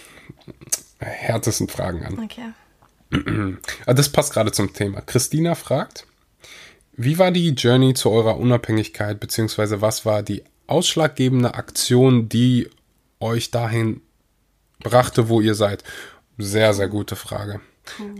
[0.98, 2.18] härtesten Fragen an.
[2.18, 2.52] Okay.
[3.84, 5.02] Ah, das passt gerade zum Thema.
[5.02, 6.06] Christina fragt,
[6.94, 12.70] wie war die Journey zu eurer Unabhängigkeit, beziehungsweise was war die ausschlaggebende Aktion, die
[13.20, 14.00] euch dahin
[14.80, 15.84] brachte, wo ihr seid?
[16.38, 17.60] Sehr, sehr gute Frage.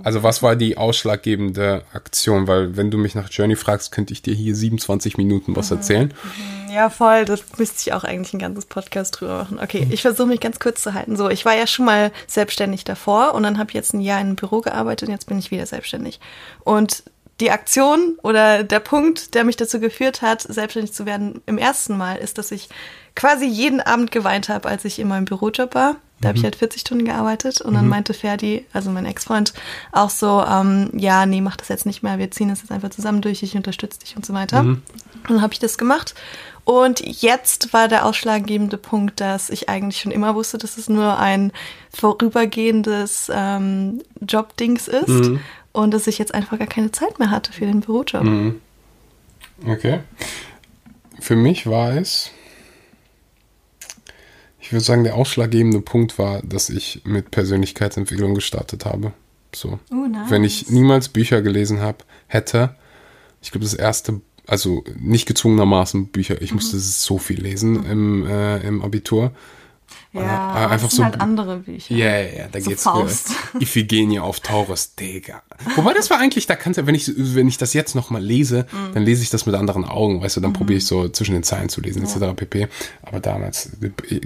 [0.02, 2.46] Also was war die ausschlaggebende Aktion?
[2.48, 5.76] Weil wenn du mich nach Journey fragst, könnte ich dir hier 27 Minuten was mhm.
[5.76, 6.08] erzählen.
[6.08, 6.62] Mhm.
[6.72, 7.26] Ja, voll.
[7.26, 9.58] Das müsste ich auch eigentlich ein ganzes Podcast drüber machen.
[9.62, 11.16] Okay, ich versuche mich ganz kurz zu halten.
[11.16, 14.20] So, ich war ja schon mal selbstständig davor und dann habe ich jetzt ein Jahr
[14.20, 16.18] in einem Büro gearbeitet und jetzt bin ich wieder selbstständig.
[16.64, 17.04] Und
[17.40, 21.96] die Aktion oder der Punkt, der mich dazu geführt hat, selbstständig zu werden im ersten
[21.96, 22.68] Mal, ist, dass ich
[23.14, 25.96] quasi jeden Abend geweint habe, als ich in meinem Bürojob war.
[26.22, 29.52] Da habe ich halt 40 Stunden gearbeitet und dann meinte Ferdi, also mein Ex-Freund,
[29.90, 32.90] auch so, ähm, ja, nee, mach das jetzt nicht mehr, wir ziehen das jetzt einfach
[32.90, 34.60] zusammen durch, ich unterstütze dich und so weiter.
[34.60, 34.82] Und
[35.28, 36.14] dann habe ich das gemacht.
[36.64, 41.18] Und jetzt war der ausschlaggebende Punkt, dass ich eigentlich schon immer wusste, dass es nur
[41.18, 41.52] ein
[41.92, 45.32] vorübergehendes ähm, Jobdings ist
[45.72, 48.22] und dass ich jetzt einfach gar keine Zeit mehr hatte für den Bürojob.
[49.66, 50.00] Okay.
[51.18, 52.30] Für mich war es,
[54.72, 59.12] ich würde sagen, der ausschlaggebende Punkt war, dass ich mit Persönlichkeitsentwicklung gestartet habe.
[59.54, 59.78] So.
[59.90, 60.30] Oh, nice.
[60.30, 62.74] Wenn ich niemals Bücher gelesen habe, hätte,
[63.42, 68.66] ich glaube, das erste, also nicht gezwungenermaßen Bücher, ich musste so viel lesen im, äh,
[68.66, 69.32] im Abitur.
[70.12, 71.94] Ja, Äh, einfach das so- sind halt andere Bücher.
[71.94, 73.30] Ja, ja, ja, da So geht's Faust.
[73.54, 73.60] mir.
[73.62, 75.42] Iphigenie auf Taurus, Digga.
[75.76, 78.66] Wobei das war eigentlich, da kannst du, wenn ich, wenn ich das jetzt nochmal lese,
[78.72, 78.94] Mhm.
[78.94, 81.42] dann lese ich das mit anderen Augen, weißt du, dann probiere ich so zwischen den
[81.42, 82.34] Zeilen zu lesen, etc.
[82.36, 82.68] pp.
[83.02, 83.70] Aber damals,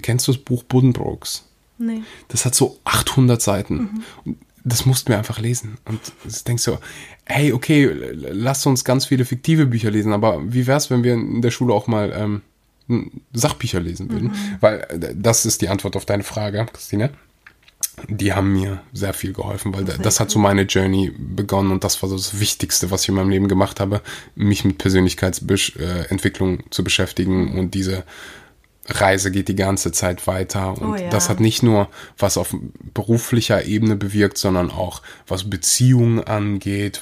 [0.03, 1.45] kennst du das Buch Buddenbrooks?
[1.79, 2.03] Nee.
[2.29, 3.75] Das hat so 800 Seiten.
[3.77, 4.03] Mhm.
[4.25, 4.37] Und
[4.69, 5.79] Das mussten wir einfach lesen.
[5.85, 6.79] Und ich denk so,
[7.25, 11.41] hey, okay, lass uns ganz viele fiktive Bücher lesen, aber wie wär's, wenn wir in
[11.41, 12.43] der Schule auch mal ähm,
[13.33, 14.33] Sachbücher lesen würden?
[14.61, 17.11] Weil äh, das ist die Antwort auf deine Frage, Christine.
[18.09, 21.83] Die haben mir sehr viel geholfen, weil da- das hat so meine Journey begonnen und
[21.83, 24.03] das war so das Wichtigste, was ich in meinem Leben gemacht habe,
[24.35, 28.05] mich mit Persönlichkeitsentwicklung zu beschäftigen und diese
[28.89, 31.09] Reise geht die ganze Zeit weiter und Oh ja.
[31.11, 32.55] das hat nicht nur was auf
[32.95, 37.01] beruflicher Ebene bewirkt, sondern auch was Beziehungen angeht.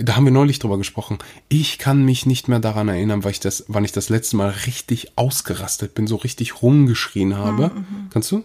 [0.00, 1.18] Da haben wir neulich drüber gesprochen.
[1.48, 4.50] Ich kann mich nicht mehr daran erinnern, weil ich das, wann ich das letzte Mal
[4.66, 7.70] richtig ausgerastet bin, so richtig rumgeschrien habe.
[8.10, 8.44] Kannst du?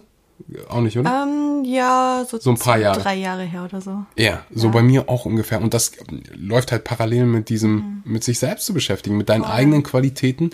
[0.68, 1.22] Auch nicht, oder?
[1.22, 3.00] Ähm, ja, so, So ein paar zwei, Jahre.
[3.00, 4.04] drei Jahre her oder so.
[4.16, 5.60] Ja, so bei mir auch ungefähr.
[5.62, 5.92] Und das
[6.34, 10.50] läuft halt parallel mit diesem, mit sich selbst zu beschäftigen, mit deinen eigenen Qualitäten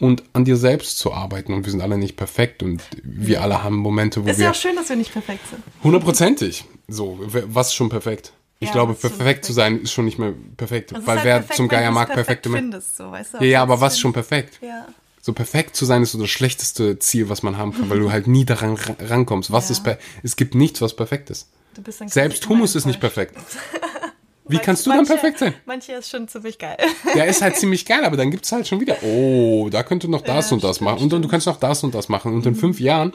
[0.00, 1.52] und an dir selbst zu arbeiten.
[1.52, 4.50] Und wir sind alle nicht perfekt und wir alle haben Momente, wo Ist wir ja
[4.50, 5.62] auch schön, dass wir nicht perfekt sind.
[5.82, 6.64] hundertprozentig.
[6.88, 8.32] So, was ist schon perfekt?
[8.60, 9.44] Ich Ja, glaube, ist perfekt perfekt?
[9.44, 12.08] zu sein ist schon nicht mehr perfekt, ist weil halt wer perfekt, zum Geier mag
[12.08, 12.72] perfekt perfekte Menschen.
[12.72, 13.38] findest, so, weißt du?
[13.38, 14.58] Ja, ja, aber was ist schon perfekt?
[14.62, 14.86] Ja.
[15.20, 18.10] So perfekt zu sein ist so das schlechteste Ziel, was man haben kann, weil du
[18.12, 19.52] halt nie daran ra- rankommst.
[19.52, 19.72] Was Ja.
[19.72, 21.48] ist per es gibt nichts, was perfekt ist.
[21.74, 23.36] Du bist dann Selbst Hummus ist nicht perfekt.
[24.48, 25.54] Wie kannst du dann Manche- perfekt sein?
[25.66, 26.76] Manche ist schon ziemlich geil.
[27.14, 30.22] Der ist halt ziemlich geil, aber dann gibt's halt schon wieder, oh, da könnte noch
[30.22, 31.02] das Ja, und das stimmt, machen.
[31.04, 32.32] Und, und du kannst noch das und das machen.
[32.34, 33.12] Und in fünf Jahren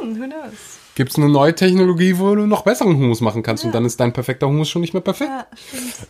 [0.00, 0.52] Hm, who knows?
[0.94, 3.64] gibt's eine neue Technologie, wo du noch besseren Hummus machen kannst.
[3.64, 5.30] Und dann ist dein perfekter Hummus schon nicht mehr perfekt.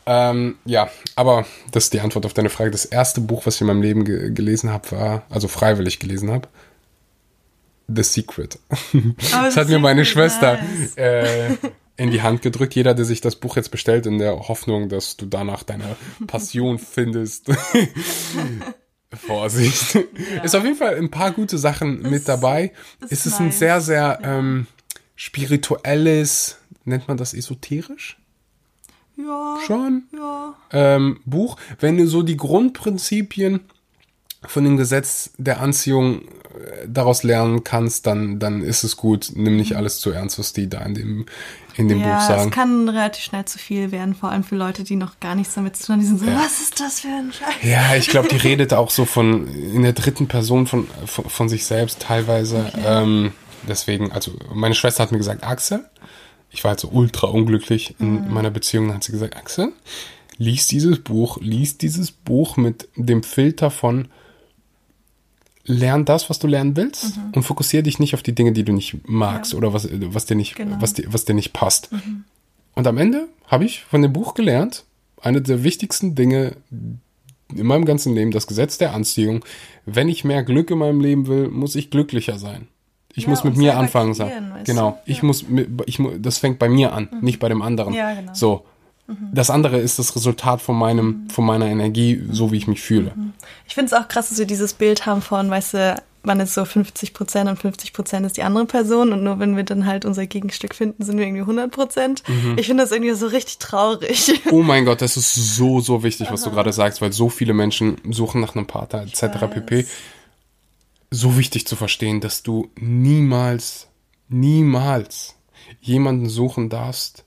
[0.06, 0.30] Ja.
[0.30, 2.70] Ähm, ja, aber das ist die Antwort auf deine Frage.
[2.72, 6.30] Das erste Buch, was ich in meinem Leben ge gelesen habe, war, also freiwillig gelesen
[6.32, 6.48] habe,
[7.88, 8.58] The Secret.
[9.32, 10.96] das The hat mir meine Schwester nice.
[10.96, 11.50] äh,
[11.96, 12.74] in die Hand gedrückt.
[12.74, 16.78] Jeder, der sich das Buch jetzt bestellt, in der Hoffnung, dass du danach deine Passion
[16.78, 17.50] findest.
[19.14, 19.96] Vorsicht.
[20.42, 22.72] Ist auf jeden Fall ein paar gute Sachen mit dabei.
[23.02, 23.58] ist Es ist ein nice.
[23.58, 24.66] sehr, sehr ähm,
[25.16, 28.18] spirituelles, nennt man das esoterisch?
[29.16, 29.58] Ja.
[29.66, 30.54] Schon Ja.
[30.72, 33.60] ähm, Buch, wenn du so die Grundprinzipien
[34.46, 39.30] von dem Gesetz der Anziehung äh, daraus lernen kannst, dann, dann ist es gut.
[39.34, 41.26] Nimm nicht alles zu ernst, was die da in dem,
[41.76, 42.48] in dem Buch Ja, sagen.
[42.48, 45.54] es kann relativ schnell zu viel werden, vor allem für Leute, die noch gar nichts
[45.54, 46.00] damit zu tun haben.
[46.00, 47.54] Die sind so, was ist das für ein Scheiß?
[47.62, 51.48] Ja, ich glaube, die redet auch so von in der dritten Person von, von, von
[51.48, 52.70] sich selbst teilweise.
[52.84, 53.32] Ähm,
[53.66, 55.84] deswegen, also meine Schwester hat mir gesagt, Axel,
[56.50, 59.72] ich war halt so ultra unglücklich in meiner Beziehung, dann hat sie gesagt, Axel,
[60.36, 64.08] lies dieses Buch, lies dieses Buch mit dem Filter von
[65.64, 68.72] lern das, was du lernen willst und fokussiere dich nicht auf die Dinge, die du
[68.72, 70.76] nicht magst oder was, was dir nicht, Genau.
[70.80, 71.90] was dir, was dir nicht passt.
[72.74, 74.84] Und am Ende habe ich von dem Buch gelernt,
[75.20, 76.56] eine der wichtigsten Dinge
[77.54, 79.44] in meinem ganzen Leben, das Gesetz der Anziehung.
[79.86, 82.66] Wenn ich mehr Glück in meinem Leben will, muss ich glücklicher sein.
[83.14, 84.14] Ich Ja, muss mit mir anfangen.
[84.14, 84.52] Sein.
[84.64, 84.98] Genau.
[85.04, 85.22] Ich Ja.
[85.22, 85.26] Mhm.
[85.26, 85.44] muss,
[85.86, 87.92] ich, das fängt bei mir an, nicht bei dem anderen.
[87.92, 88.32] Ja, genau.
[88.34, 88.64] So.
[89.32, 93.12] Das andere ist das Resultat von meinem, von meiner Energie, so wie ich mich fühle.
[93.66, 96.54] Ich finde es auch krass, dass wir dieses Bild haben von, weißt du, man ist
[96.54, 99.86] so 50 Prozent und 50 Prozent ist die andere Person und nur wenn wir dann
[99.86, 102.22] halt unser Gegenstück finden, sind wir irgendwie 100 Prozent.
[102.28, 102.56] Mhm.
[102.58, 104.40] Ich finde das irgendwie so richtig traurig.
[104.50, 107.54] Oh mein Gott, das ist so, so wichtig, was du gerade sagst, weil so viele
[107.54, 109.46] Menschen suchen nach einem Partner etc.
[109.50, 109.86] pp.
[111.10, 113.88] So wichtig zu verstehen, dass du niemals,
[114.28, 115.34] niemals
[115.80, 117.24] jemanden suchen darfst,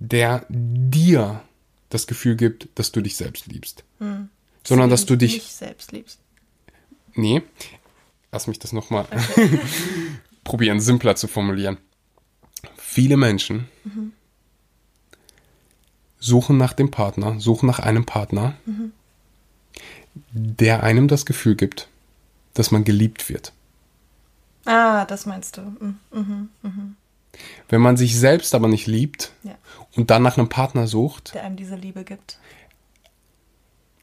[0.00, 1.42] der dir
[1.90, 3.84] das Gefühl gibt, dass du dich selbst liebst.
[4.64, 6.18] Sondern dass du dich nicht selbst liebst.
[7.14, 7.42] Nee,
[8.32, 9.60] lass mich das nochmal okay.
[10.44, 11.76] probieren, simpler zu formulieren.
[12.76, 14.12] Viele Menschen mhm.
[16.18, 18.92] suchen nach dem Partner, suchen nach einem Partner, mhm.
[20.32, 21.88] der einem das Gefühl gibt,
[22.54, 23.52] dass man geliebt wird.
[24.64, 25.62] Ah, das meinst du.
[25.62, 25.98] Mhm.
[26.12, 26.96] mhm, mhm.
[27.68, 29.54] Wenn man sich selbst aber nicht liebt ja.
[29.96, 32.38] und dann nach einem Partner sucht, der einem diese Liebe gibt,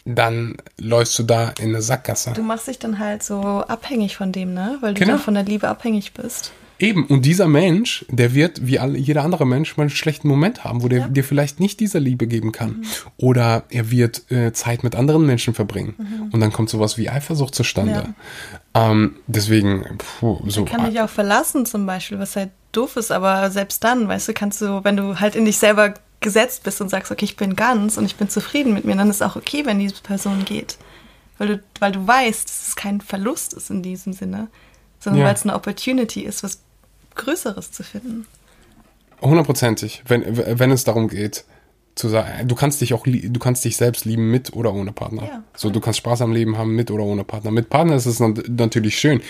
[0.05, 2.31] dann läufst du da in eine Sackgasse.
[2.33, 4.77] Du machst dich dann halt so abhängig von dem, ne?
[4.81, 5.13] Weil du genau.
[5.13, 6.51] dann von der Liebe abhängig bist.
[6.79, 10.63] Eben, und dieser Mensch, der wird, wie alle, jeder andere Mensch, mal einen schlechten Moment
[10.63, 11.07] haben, wo der ja.
[11.07, 12.77] dir vielleicht nicht diese Liebe geben kann.
[12.77, 12.85] Mhm.
[13.17, 15.95] Oder er wird äh, Zeit mit anderen Menschen verbringen.
[15.97, 16.29] Mhm.
[16.31, 18.13] Und dann kommt sowas wie Eifersucht zustande.
[18.75, 18.91] Ja.
[18.91, 20.61] Ähm, deswegen, puh, so.
[20.61, 24.27] Man kann dich auch verlassen zum Beispiel, was halt doof ist, aber selbst dann, weißt
[24.27, 27.37] du, kannst du, wenn du halt in dich selber gesetzt bist und sagst, okay, ich
[27.37, 30.45] bin ganz und ich bin zufrieden mit mir, dann ist auch okay, wenn diese Person
[30.45, 30.77] geht.
[31.37, 34.47] Weil du, weil du weißt, dass es kein Verlust ist in diesem Sinne,
[34.99, 35.27] sondern ja.
[35.27, 36.59] weil es eine Opportunity ist, was
[37.15, 38.25] Größeres zu finden.
[39.21, 41.45] Hundertprozentig, wenn, wenn es darum geht,
[41.97, 45.23] zu sagen, du kannst dich auch, du kannst dich selbst lieben mit oder ohne Partner.
[45.23, 45.43] Ja.
[45.55, 47.51] So, du kannst Spaß am Leben haben mit oder ohne Partner.
[47.51, 49.21] Mit Partner ist es natürlich schön,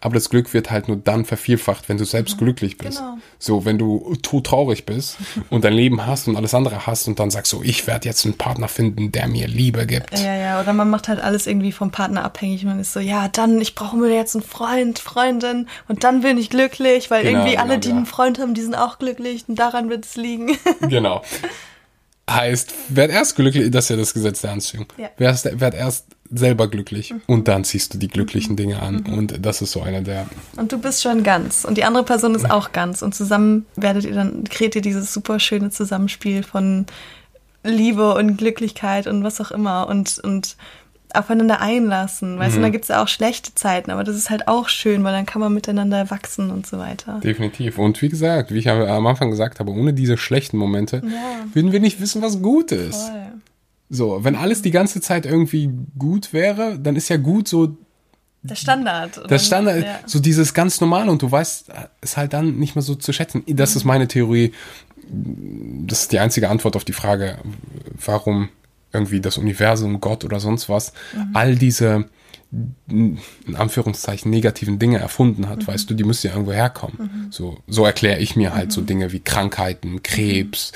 [0.00, 2.44] aber das Glück wird halt nur dann vervielfacht, wenn du selbst mhm.
[2.44, 2.98] glücklich bist.
[2.98, 3.18] Genau.
[3.38, 5.16] So, wenn du traurig bist
[5.50, 8.24] und dein Leben hast und alles andere hast und dann sagst so, ich werde jetzt
[8.24, 10.18] einen Partner finden, der mir Liebe gibt.
[10.18, 12.64] Ja, ja, oder man macht halt alles irgendwie vom Partner abhängig.
[12.64, 16.38] Man ist so, ja, dann, ich brauche mir jetzt einen Freund, Freundin und dann bin
[16.38, 19.44] ich glücklich, weil genau, irgendwie alle, genau, die einen Freund haben, die sind auch glücklich
[19.48, 20.56] und daran wird es liegen.
[20.88, 21.22] Genau.
[22.34, 24.86] Heißt, werd erst glücklich, das ist ja das Gesetz der Anziehung.
[24.96, 25.10] Ja.
[25.16, 27.22] Werd, werd erst selber glücklich mhm.
[27.26, 29.14] und dann ziehst du die glücklichen Dinge an mhm.
[29.14, 30.26] und das ist so einer der.
[30.56, 34.04] Und du bist schon ganz und die andere Person ist auch ganz und zusammen werdet
[34.04, 36.86] ihr dann, kreiert ihr dieses super schöne Zusammenspiel von
[37.64, 40.56] Liebe und Glücklichkeit und was auch immer und, und
[41.14, 42.38] aufeinander einlassen.
[42.38, 42.60] Weißt mhm.
[42.60, 45.12] du, da gibt es ja auch schlechte Zeiten, aber das ist halt auch schön, weil
[45.12, 47.20] dann kann man miteinander wachsen und so weiter.
[47.22, 47.78] Definitiv.
[47.78, 51.44] Und wie gesagt, wie ich am Anfang gesagt habe, ohne diese schlechten Momente ja.
[51.52, 53.08] würden wir nicht wissen, was gut ist.
[53.08, 53.32] Voll.
[53.94, 57.76] So, wenn alles die ganze Zeit irgendwie gut wäre, dann ist ja gut so.
[58.42, 59.30] Der Standard.
[59.30, 60.00] Der Standard, ja.
[60.06, 63.44] so dieses ganz normale und du weißt es halt dann nicht mehr so zu schätzen.
[63.46, 63.76] Das mhm.
[63.76, 64.52] ist meine Theorie.
[65.06, 67.36] Das ist die einzige Antwort auf die Frage,
[68.04, 68.48] warum
[68.92, 71.30] irgendwie das Universum, Gott oder sonst was, mhm.
[71.34, 72.06] all diese
[72.88, 73.18] in
[73.56, 75.66] Anführungszeichen negativen Dinge erfunden hat, mhm.
[75.68, 76.98] weißt du, die müssen ja irgendwo herkommen.
[76.98, 77.32] Mhm.
[77.32, 78.86] So, so erkläre ich mir halt so mhm.
[78.86, 80.72] Dinge wie Krankheiten, Krebs,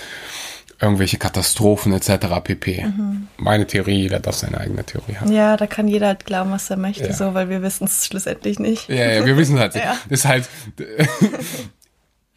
[0.80, 2.40] irgendwelche Katastrophen etc.
[2.42, 2.84] pp.
[2.84, 3.28] Mhm.
[3.36, 5.30] Meine Theorie, jeder darf seine eigene Theorie haben.
[5.32, 7.12] Ja, da kann jeder halt glauben, was er möchte, ja.
[7.12, 8.88] so, weil wir wissen es schlussendlich nicht.
[8.88, 9.74] Ja, ja, wir wissen halt.
[9.74, 9.98] ja.
[10.08, 10.48] Ist halt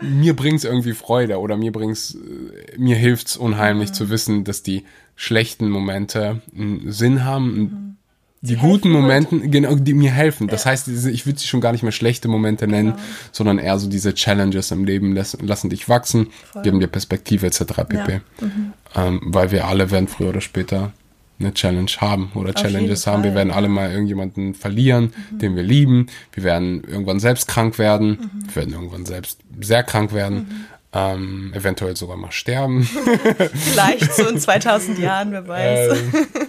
[0.02, 3.94] mir bringt's irgendwie Freude oder mir bringt's, äh, mir hilft's unheimlich mhm.
[3.94, 4.86] zu wissen, dass die
[5.20, 7.96] schlechten Momente einen Sinn haben, mhm.
[8.40, 10.48] die guten Momente, genau, die mir helfen.
[10.48, 10.52] Ja.
[10.52, 13.04] Das heißt, ich würde sie schon gar nicht mehr schlechte Momente nennen, genau.
[13.34, 16.62] sondern eher so diese Challenges im Leben lassen, lassen dich wachsen, Voll.
[16.62, 17.64] geben dir Perspektive etc.
[17.90, 18.12] pp.
[18.14, 18.22] Ja.
[18.40, 18.74] Mhm.
[18.96, 20.94] Ähm, weil wir alle werden früher oder später
[21.38, 23.24] eine Challenge haben oder Auf Challenges haben.
[23.24, 25.40] Wir werden alle mal irgendjemanden verlieren, mhm.
[25.40, 26.08] den wir lieben.
[26.32, 28.12] Wir werden irgendwann selbst krank werden.
[28.12, 28.48] Mhm.
[28.48, 30.68] Wir werden irgendwann selbst sehr krank werden.
[30.92, 32.84] Ähm, eventuell sogar mal sterben.
[33.54, 36.00] Vielleicht so in 2000 Jahren, wer weiß.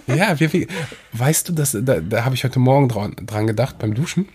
[0.07, 0.67] Ähm, ja, wir, wir,
[1.13, 4.27] weißt du, das, da, da habe ich heute Morgen dran, dran gedacht beim Duschen.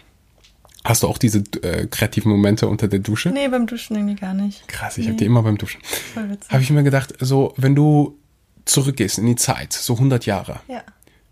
[0.84, 3.30] Hast du auch diese äh, kreativen Momente unter der Dusche?
[3.30, 4.68] Nee, beim Duschen irgendwie gar nicht.
[4.68, 5.10] Krass, ich nee.
[5.10, 5.80] habe die immer beim Duschen.
[6.48, 8.16] Habe ich mir gedacht, so, wenn du
[8.64, 10.82] zurückgehst in die Zeit, so 100 Jahre, ja.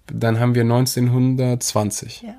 [0.06, 2.22] dann haben wir 1920.
[2.22, 2.34] Ja.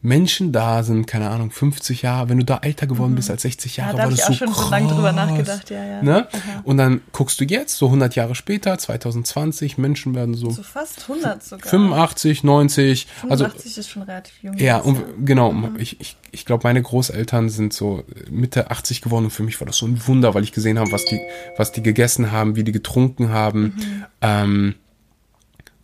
[0.00, 3.16] Menschen da sind, keine Ahnung, 50 Jahre, wenn du da älter geworden mhm.
[3.16, 4.88] bist als 60 Jahre, ja, da war das ich so auch schon krass, so lange
[4.88, 6.02] drüber nachgedacht, ja, ja.
[6.02, 6.28] Ne?
[6.62, 11.02] Und dann guckst du jetzt, so 100 Jahre später, 2020, Menschen werden so, so fast
[11.02, 11.68] 100 sogar.
[11.68, 14.56] 85, 90, 85 also ist schon relativ jung.
[14.56, 15.76] Ja, und genau, mhm.
[15.78, 19.66] ich, ich, ich glaube, meine Großeltern sind so Mitte 80 geworden und für mich war
[19.66, 21.20] das so ein Wunder, weil ich gesehen habe, was die,
[21.56, 23.62] was die gegessen haben, wie die getrunken haben.
[23.62, 24.04] Mhm.
[24.20, 24.74] Ähm,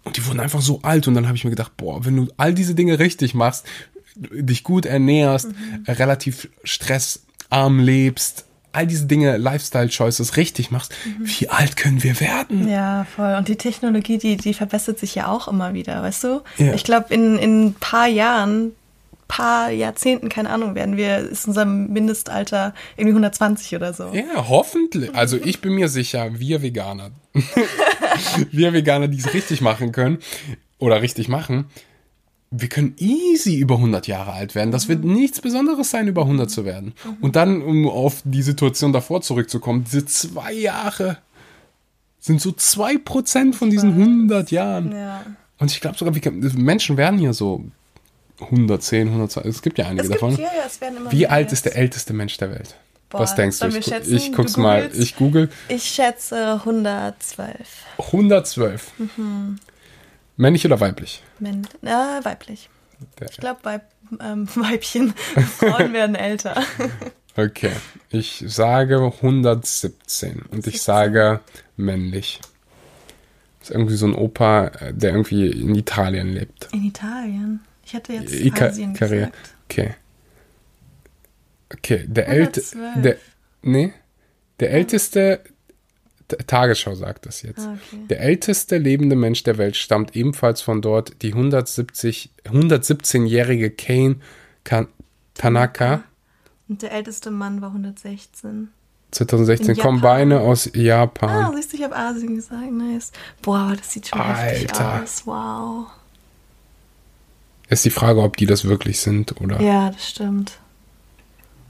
[0.04, 2.28] und die wurden einfach so alt und dann habe ich mir gedacht, boah, wenn du
[2.36, 3.66] all diese Dinge richtig machst,
[4.14, 5.84] dich gut ernährst, mhm.
[5.88, 8.44] relativ stressarm lebst,
[8.74, 11.26] all diese Dinge, Lifestyle-Choices richtig machst, mhm.
[11.26, 12.68] wie alt können wir werden?
[12.68, 13.34] Ja, voll.
[13.34, 16.42] Und die Technologie, die, die verbessert sich ja auch immer wieder, weißt du?
[16.58, 16.74] Ja.
[16.74, 18.72] Ich glaube, in, in ein paar Jahren,
[19.28, 24.12] paar Jahrzehnten, keine Ahnung, werden wir, ist unser Mindestalter irgendwie 120 oder so.
[24.12, 25.14] Ja, hoffentlich.
[25.14, 27.10] Also ich bin mir sicher, wir Veganer,
[28.50, 30.18] wir Veganer, die es richtig machen können
[30.78, 31.66] oder richtig machen,
[32.56, 34.70] wir können easy über 100 Jahre alt werden.
[34.70, 36.94] Das wird nichts Besonderes sein, über 100 zu werden.
[37.20, 41.18] Und dann, um auf die Situation davor zurückzukommen, diese zwei Jahre
[42.20, 44.92] sind so zwei Prozent von diesen 100 Jahren.
[44.92, 45.22] Ja.
[45.58, 46.14] Und ich glaube sogar,
[46.54, 47.64] Menschen werden hier so
[48.40, 50.36] 110, 120, es gibt ja einige gibt, davon.
[50.36, 52.76] ja, ja, Wie alt ist der älteste Mensch der Welt?
[53.10, 53.68] Boah, Was denkst du?
[53.68, 54.16] Ich, schätzen?
[54.16, 54.82] ich Du guck's mal.
[54.82, 55.00] googelst?
[55.00, 55.48] Ich google.
[55.68, 57.48] Ich schätze 112.
[57.98, 58.92] 112.
[59.16, 59.58] Mhm.
[60.36, 61.22] Männlich oder weiblich?
[61.44, 62.68] Männ äh, weiblich.
[63.30, 63.82] Ich glaube, Weib,
[64.20, 65.14] ähm, Weibchen.
[65.58, 66.62] Frauen werden älter.
[67.36, 67.72] Okay,
[68.10, 70.78] ich sage 117 und ich 17.
[70.80, 71.40] sage
[71.76, 72.38] männlich.
[73.58, 76.68] Das ist irgendwie so ein Opa, äh, der irgendwie in Italien lebt.
[76.72, 77.58] In Italien.
[77.84, 79.16] Ich hätte jetzt Ika- Asien Ikaria.
[79.26, 79.36] gesagt.
[79.68, 79.94] Okay.
[81.72, 82.76] Okay, der älteste.
[82.78, 83.02] 112.
[83.02, 83.16] Der,
[83.62, 83.92] nee,
[84.60, 85.40] der älteste.
[86.46, 87.60] Tagesschau sagt das jetzt.
[87.60, 88.02] Ah, okay.
[88.08, 94.16] Der älteste lebende Mensch der Welt stammt ebenfalls von dort, die 170, 117-jährige Kane
[94.64, 94.86] Ka-
[95.34, 96.02] Tanaka.
[96.68, 98.68] Und der älteste Mann war 116.
[99.10, 101.30] 2016 In kommen beide aus Japan.
[101.30, 102.70] Ah, siehst du, ich habe Asien gesagt.
[102.72, 103.12] Nice.
[103.42, 105.02] Boah, das sieht schon heftig Alter.
[105.02, 105.22] aus.
[105.26, 105.86] Wow.
[107.68, 109.60] Ist die Frage, ob die das wirklich sind oder.
[109.60, 110.58] Ja, das stimmt.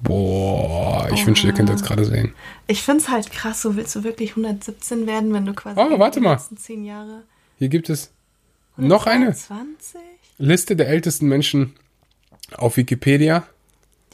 [0.04, 2.34] Boah, ich wünschte, ihr könnt das gerade sehen.
[2.66, 5.98] Ich finde es halt krass, so willst du wirklich 117 werden, wenn du quasi Oh,
[5.98, 6.32] warte die mal.
[6.34, 7.22] letzten 10 Jahre.
[7.58, 8.10] Hier gibt es
[8.76, 10.00] noch eine 20?
[10.38, 11.74] Liste der ältesten Menschen
[12.56, 13.44] auf Wikipedia.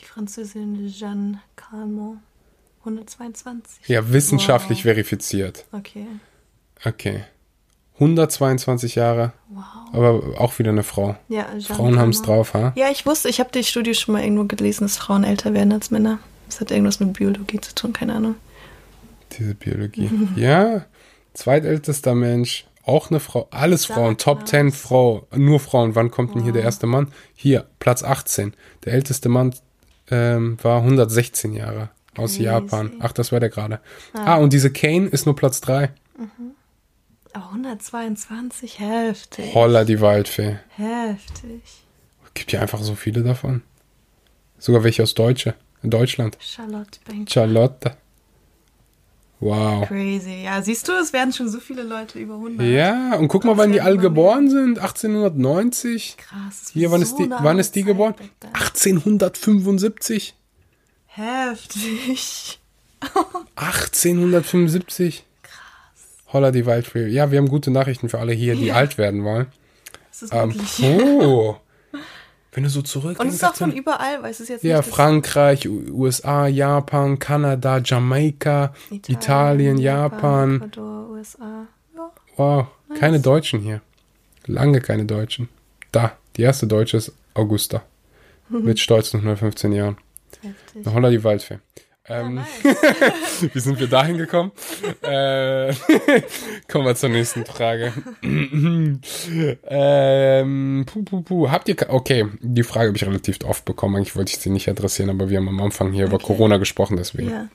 [0.01, 2.18] Die Französin Jeanne Calment.
[2.84, 3.88] 122.
[3.88, 4.84] Ja, wissenschaftlich Wow.
[4.84, 5.66] verifiziert.
[5.72, 6.07] Okay.
[6.84, 7.24] Okay.
[8.01, 9.64] 122 Jahre, Wow.
[9.92, 11.16] aber auch wieder eine Frau.
[11.28, 12.72] Ja, Frauen haben es drauf, ha?
[12.74, 15.72] Ja, ich wusste, ich habe die Studie schon mal irgendwo gelesen, dass Frauen älter werden
[15.72, 16.18] als Männer.
[16.48, 18.34] Das hat irgendwas mit Biologie zu tun, keine Ahnung.
[19.38, 20.11] Diese Biologie.
[20.36, 20.84] ja,
[21.34, 23.46] zweitältester Mensch, auch eine Frau.
[23.51, 24.46] Alles Sag Frauen, Top mal.
[24.46, 25.94] 10 Frau, nur Frauen.
[25.94, 27.09] Wann kommt denn hier der erste Mann?
[27.34, 28.55] Hier, Platz 18.
[28.84, 29.55] Der älteste Mann
[30.11, 32.44] ähm, war 116 Jahre aus Crazy.
[32.44, 32.92] Japan.
[33.01, 33.78] Ach, das war der gerade.
[34.14, 34.36] Ah.
[34.36, 35.90] und diese Kane ist nur Platz 3.
[37.33, 39.55] Aber 122, heftig.
[39.55, 40.59] Holla die Waldfee.
[40.70, 41.62] Heftig.
[42.35, 43.62] Gibt ja einfach so viele davon.
[44.59, 46.37] Sogar welche aus Deutsche, in Deutschland.
[46.41, 47.31] Charlotte Bank.
[47.31, 47.97] Charlotte.
[49.41, 49.89] Wow.
[49.89, 50.43] Crazy.
[50.45, 52.66] Ja, siehst du, es werden schon so viele Leute über 100.
[52.66, 54.78] Ja, und guck mal, wann die alle geboren sind.
[54.78, 56.18] 1890.
[56.18, 56.70] Krass.
[56.72, 58.14] Hier, wann so ist die, wann ist die Zeit geboren?
[58.18, 58.51] back then.
[58.55, 60.35] 1875.
[61.07, 62.59] Heftig.
[63.57, 65.24] 1875.
[66.33, 67.07] Holla die Waldfee.
[67.09, 68.74] Ja, wir haben gute Nachrichten für alle hier, die Ja.
[68.74, 69.47] alt werden wollen.
[70.11, 70.83] Das ist Ähm, wirklich.
[70.85, 71.57] oh.
[72.53, 74.83] Wenn du so Und es ist auch von 18 überall, weil es ist jetzt ja,
[74.83, 80.57] Frankreich, USA, Japan, Kanada, Jamaika, Italien, Japan.
[80.57, 81.66] Ecuador, USA.
[81.95, 82.11] Ja.
[82.37, 82.66] Wow,
[82.99, 83.83] keine Deutschen hier.
[84.47, 85.49] Lange keine Deutschen.
[85.93, 87.83] Da, die erste Deutsche ist Augusta.
[88.49, 89.97] Mit stolzen 115 Jahren.
[90.43, 90.83] Heftig.
[90.85, 91.59] Na, Holla die Waldfee.
[92.11, 93.48] Ähm, Ja, nice.
[93.54, 94.52] Wie sind wir dahin gekommen?
[95.02, 95.72] äh,
[96.70, 97.92] kommen wir zur nächsten Frage.
[99.68, 101.50] ähm, puh, puh, puh.
[101.50, 103.96] Habt ihr, okay, die Frage habe ich relativ oft bekommen.
[103.96, 106.26] Eigentlich wollte ich sie nicht adressieren, aber wir haben am Anfang hier über Okay.
[106.26, 107.30] Corona gesprochen, deswegen.
[107.30, 107.48] Ja.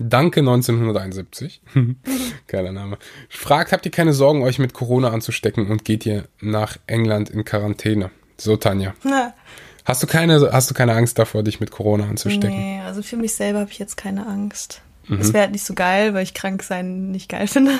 [0.00, 1.60] Danke 1971.
[2.46, 2.98] Geiler Name.
[3.28, 7.44] Fragt, habt ihr keine Sorgen, euch mit Corona anzustecken und geht ihr nach England in
[7.44, 8.10] Quarantäne?
[8.36, 8.94] So, Tanja.
[9.02, 9.34] Na,
[9.88, 12.50] Hast du keine, hast du keine Angst davor, dich mit Corona anzustecken?
[12.50, 14.82] nee, also für mich selber habe ich jetzt keine Angst.
[15.06, 15.18] Mhm.
[15.18, 17.72] Es wäre halt nicht so geil, weil ich krank sein nicht geil finde.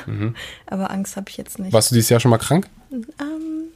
[0.67, 1.75] Aber Angst habe ich jetzt nicht.
[1.75, 2.67] Warst du dieses Jahr schon mal krank?
[2.91, 3.69] Ähm,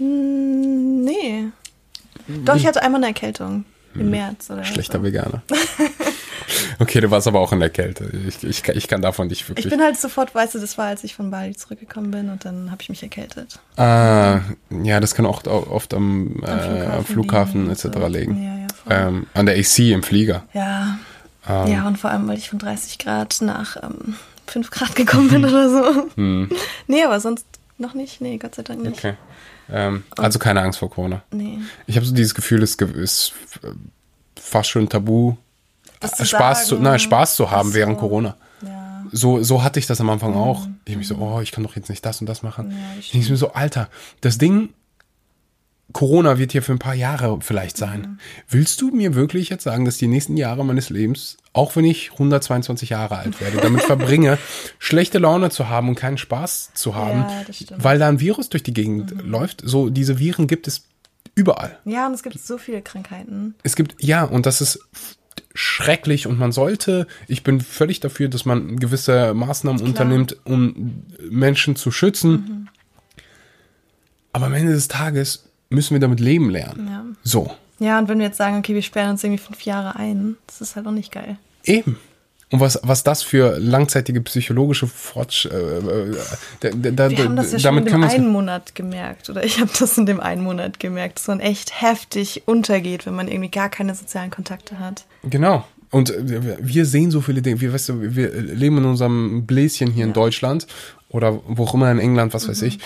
[0.00, 1.44] nee.
[2.44, 3.64] Doch, ich hatte einmal eine Erkältung.
[4.00, 4.64] Im März oder.
[4.64, 5.04] Schlechter so.
[5.04, 5.42] Veganer.
[6.78, 8.10] okay, du warst aber auch in der Kälte.
[8.26, 9.66] Ich, ich, kann- ich kann davon nicht wirklich.
[9.66, 12.44] Ich bin halt sofort, weißt du, das war, als ich von Bali zurückgekommen bin und
[12.44, 13.58] dann habe ich mich erkältet.
[13.76, 14.40] Ah,
[14.82, 16.50] ja, das kann auch oft am, äh,
[16.86, 17.84] Am Flughafen, liegen etc.
[17.86, 18.06] und so.
[18.06, 18.42] liegen.
[18.42, 18.56] Ja,
[18.96, 19.08] ja.
[19.08, 20.44] Ähm, an der AC im Flieger.
[20.54, 20.98] Ja.
[21.48, 24.14] Ähm, Ja, und vor allem, weil ich von 30 Grad nach ähm,
[24.46, 26.08] 5 Grad gekommen bin oder so.
[26.16, 26.50] Hm,
[26.86, 27.46] Nee, aber sonst
[27.76, 28.20] noch nicht.
[28.20, 28.98] Nee, Gott sei Dank nicht.
[28.98, 29.14] okay.
[29.70, 31.22] Ähm, also keine Angst vor Corona.
[31.30, 31.58] Nee.
[31.86, 33.68] Ich habe so dieses Gefühl, es ist äh,
[34.40, 35.36] fast schon tabu,
[36.00, 37.74] zu Spaß zu, sagen, nein, Spaß zu haben so.
[37.74, 38.36] während Corona.
[38.62, 39.04] Ja.
[39.12, 40.66] So, so hatte ich das am Anfang auch.
[40.84, 42.68] Ich mich so, oh, ich kann doch jetzt nicht das und das machen.
[42.68, 42.72] Mhm.
[42.72, 43.88] Ja, ich denke mir so, Alter,
[44.20, 44.70] das Ding,
[45.92, 48.00] Corona wird hier für ein paar Jahre vielleicht sein.
[48.00, 48.18] Mhm.
[48.48, 52.12] Willst du mir wirklich jetzt sagen, dass die nächsten Jahre meines Lebens, auch wenn ich
[52.12, 54.38] 122 Jahre alt werde, damit verbringe,
[54.78, 57.76] schlechte Laune zu haben und keinen Spaß zu haben, Ja.
[57.76, 57.84] Mhm.
[57.84, 59.62] weil da ein Virus durch die Gegend läuft?
[59.64, 60.84] So, diese Viren gibt es
[61.34, 61.78] überall.
[61.84, 63.54] Ja, und es gibt so viele Krankheiten.
[63.62, 64.80] Es gibt, ja, und das ist
[65.54, 71.76] schrecklich und man sollte, ich bin völlig dafür, dass man gewisse Maßnahmen unternimmt, um Menschen
[71.76, 72.30] zu schützen.
[72.32, 72.68] Mhm.
[74.32, 76.88] Aber am Ende des Tages müssen wir damit leben lernen.
[76.90, 77.04] Ja.
[77.22, 80.36] So, Ja, und wenn wir jetzt sagen, okay, wir sperren uns irgendwie fünf Jahre ein,
[80.46, 81.36] das ist halt auch nicht geil.
[81.64, 81.98] eben.
[82.50, 85.44] Und was, was das für langzeitige psychologische Fortsch...
[85.44, 86.16] Äh, äh,
[86.94, 89.28] da, Wir haben das ja damit schon in dem einen Monat gemerkt.
[89.28, 93.14] Oder ich habe das in dem einen Monat gemerkt, dass man echt heftig untergeht, wenn
[93.14, 95.04] man irgendwie gar keine sozialen Kontakte hat.
[95.24, 95.62] Genau.
[95.90, 97.60] Und wir sehen so viele Dinge.
[97.60, 100.66] Wir, weißt du, wir leben in unserem Bläschen hier in Deutschland
[101.10, 102.50] oder wo auch immer in England, was Mhm.
[102.52, 102.78] weiß ich.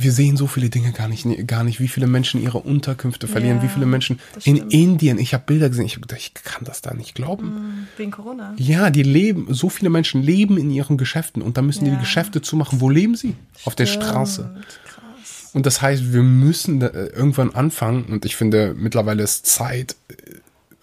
[0.00, 3.56] Wir sehen so viele Dinge gar nicht, gar nicht, wie viele Menschen ihre Unterkünfte verlieren,
[3.58, 4.72] Ja, wie viele Menschen in stimmt.
[4.72, 5.18] Indien.
[5.18, 7.88] Ich habe Bilder gesehen, ich, gedacht, ich kann das da nicht glauben.
[7.96, 8.54] Wegen Corona.
[8.56, 11.96] Ja, die leben, so viele Menschen leben in ihren Geschäften und da müssen die Ja.
[11.96, 12.80] die Geschäfte zumachen.
[12.80, 13.34] Wo leben sie?
[13.64, 14.50] Auf der Straße.
[14.52, 15.50] Stimmt, Krass.
[15.54, 20.14] Und das heißt, wir müssen äh, irgendwann anfangen, und ich finde, mittlerweile ist Zeit, äh,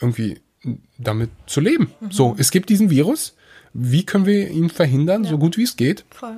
[0.02, 0.40] irgendwie
[0.98, 1.92] damit zu leben.
[2.02, 2.12] Mhm.
[2.12, 3.36] So, es gibt diesen Virus.
[3.74, 6.04] Wie können wir ihn verhindern, so gut wie es geht?
[6.10, 6.38] Voll.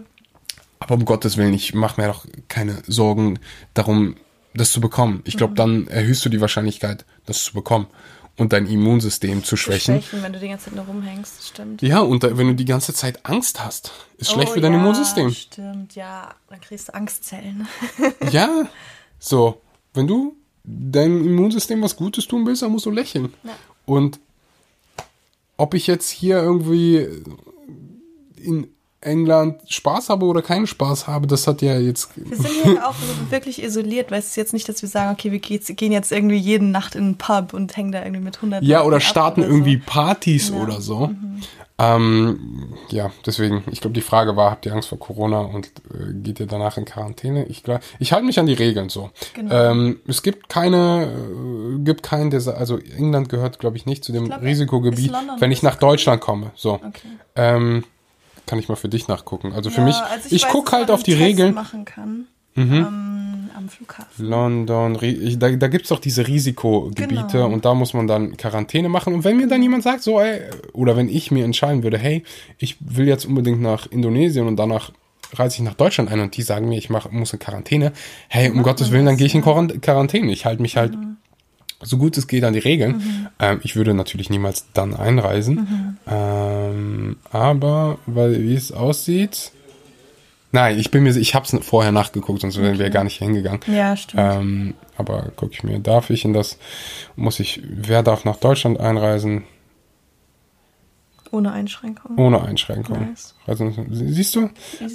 [0.79, 3.39] Aber um Gottes Willen, ich mache mir doch keine Sorgen
[3.73, 4.15] darum,
[4.53, 5.21] das zu bekommen.
[5.25, 5.37] Ich Mhm.
[5.39, 7.87] glaube, dann erhöhst du die Wahrscheinlichkeit, das zu bekommen
[8.37, 10.01] und dein Immunsystem zu schwächen.
[10.01, 11.81] Schwächen, wenn du die ganze Zeit nur rumhängst, stimmt.
[11.81, 14.73] Ja, und da, wenn du die ganze Zeit Angst hast, ist schlecht Oh für dein
[14.73, 15.31] ja, Immunsystem.
[15.31, 16.33] Stimmt, ja.
[16.49, 17.67] Dann kriegst du Angstzellen.
[18.31, 18.67] Ja,
[19.19, 19.61] so,
[19.93, 23.33] wenn du deinem Immunsystem was Gutes tun willst, dann musst du lächeln.
[23.43, 23.51] Ja.
[23.85, 24.19] Und
[25.57, 27.07] ob ich jetzt hier irgendwie
[28.37, 28.67] in
[29.07, 32.09] England Spaß habe oder keinen Spaß habe, das hat ja jetzt.
[32.15, 32.95] Wir sind hier auch
[33.29, 36.37] wirklich isoliert, weil es ist jetzt nicht, dass wir sagen, okay, wir gehen jetzt irgendwie
[36.37, 39.49] jede Nacht in einen Pub und hängen da irgendwie mit 100 Ja, oder starten oder
[39.49, 39.81] irgendwie So.
[39.85, 40.55] Partys Ja.
[40.57, 41.09] oder so.
[41.79, 46.11] Ähm, ja, deswegen, ich glaube, die Frage war, habt ihr Angst vor Corona und äh,
[46.23, 47.45] geht ihr danach in Quarantäne?
[47.45, 49.11] Ich, glaub- ich halte mich an die Regeln so.
[49.35, 49.53] Genau.
[49.71, 54.11] Ähm, es gibt keine, äh, gibt keinen, der, also England gehört, glaube ich, nicht zu
[54.11, 56.49] dem glaub, Risikogebiet, wenn ich nach Deutschland komme.
[56.55, 56.73] So.
[56.75, 57.09] Okay.
[57.35, 57.83] Ähm,
[58.47, 59.53] kann ich mal für dich nachgucken.
[59.53, 61.49] Also für Ja, mich, also ich, weiß, gucke halt auf die Test Regeln.
[61.49, 61.55] Mhm.
[61.55, 62.25] machen kann.
[62.55, 64.25] Ähm, am Flughafen.
[64.25, 67.47] London, ich- da, da gibt's doch diese Risikogebiete Genau.
[67.49, 69.13] und da muss man dann Quarantäne machen.
[69.13, 70.41] Und wenn mir dann jemand sagt, so, ey,
[70.73, 72.23] oder wenn ich mir entscheiden würde, hey,
[72.57, 74.91] ich will jetzt unbedingt nach Indonesien und danach
[75.33, 77.91] reise ich nach Deutschland ein und die sagen mir, ich mach, muss in Quarantäne,
[78.29, 80.31] hey, um Gottes Willen, dann gehe ich in Quarant- Quarantäne.
[80.31, 80.97] Ich halte mich halt
[81.83, 82.93] so gut es geht an die Regeln.
[82.97, 83.27] Mhm.
[83.39, 85.97] Ähm, ich würde natürlich niemals dann einreisen.
[86.07, 86.17] Ähm,
[87.31, 89.51] aber, weil wie es aussieht.
[90.51, 93.59] Nein, ich bin mir, ich habe es vorher nachgeguckt, sonst wären wir gar nicht hingegangen.
[93.67, 94.23] Ja, stimmt.
[94.25, 96.57] Ähm, aber gucke ich mir, darf ich in das,
[97.15, 99.43] muss ich, wer darf nach Deutschland einreisen?
[101.31, 102.17] Ohne Einschränkung.
[102.17, 103.09] Ohne Einschränkung.
[103.09, 103.35] Nice.
[103.45, 104.49] Also, sie- siehst du?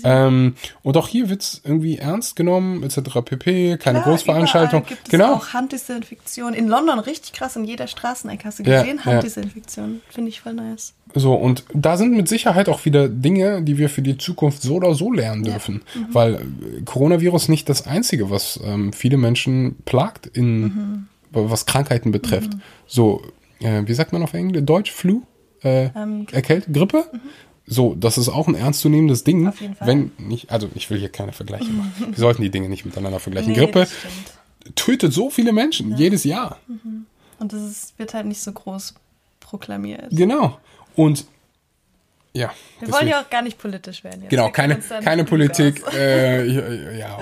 [0.04, 3.22] Ähm, und auch hier wird's irgendwie ernst genommen, etc.
[3.24, 3.76] pp.
[3.78, 4.84] Keine Klar, Großveranstaltung.
[4.86, 5.34] Gibt es Genau.
[5.34, 6.54] auch Handdesinfektion.
[6.54, 9.04] In London richtig krass, in jeder Straßenecke hast du Ja, gesehen, ja.
[9.12, 10.00] Handdesinfektion.
[10.08, 10.94] Finde ich voll nice.
[11.14, 14.76] So, und da sind mit Sicherheit auch wieder Dinge, die wir für die Zukunft so
[14.76, 15.82] oder so lernen dürfen.
[16.10, 16.38] Weil äh,
[16.84, 22.52] Coronavirus nicht das Einzige, was ähm, viele Menschen plagt, in, was Krankheiten betrifft.
[22.86, 23.22] So,
[23.60, 24.62] äh, wie sagt man auf Englisch?
[24.64, 24.90] Deutsch?
[24.92, 25.22] Flu?
[25.64, 26.36] Äh, Ähm, Grippe.
[26.36, 26.72] Erkältung?
[26.72, 27.04] Grippe?
[27.66, 29.46] So, das ist auch ein ernstzunehmendes Ding.
[29.46, 29.86] Auf jeden Fall.
[29.86, 31.92] Wenn nicht, also ich will hier keine Vergleiche machen.
[32.08, 33.52] Wir sollten die Dinge nicht miteinander vergleichen.
[33.52, 33.86] Nee, Grippe
[34.74, 36.58] tötet so viele Menschen jedes Jahr.
[37.38, 38.94] Und das ist, wird halt nicht so groß
[39.40, 40.06] proklamiert.
[40.10, 40.58] Genau.
[40.96, 41.26] Und
[42.34, 42.48] ja.
[42.48, 42.52] Wir
[42.88, 44.22] deswegen- wollen ja auch gar nicht politisch werden.
[44.22, 44.30] Jetzt.
[44.30, 45.82] Genau, keine, keine Politik.
[45.92, 47.18] Äh, ja, ja,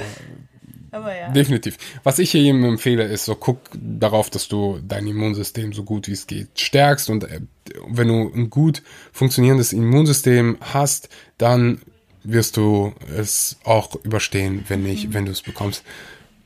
[0.93, 1.30] Aber ja.
[1.30, 1.78] definitiv.
[2.03, 6.09] Was ich hier jedem empfehle, ist so, guck darauf, dass du dein Immunsystem so gut
[6.09, 7.11] wie es geht stärkst.
[7.11, 7.41] Und äh,
[7.88, 8.82] wenn du ein gut
[9.12, 11.80] funktionierendes Immunsystem hast, dann
[12.24, 15.84] wirst du es auch überstehen, wenn nicht, wenn du es bekommst.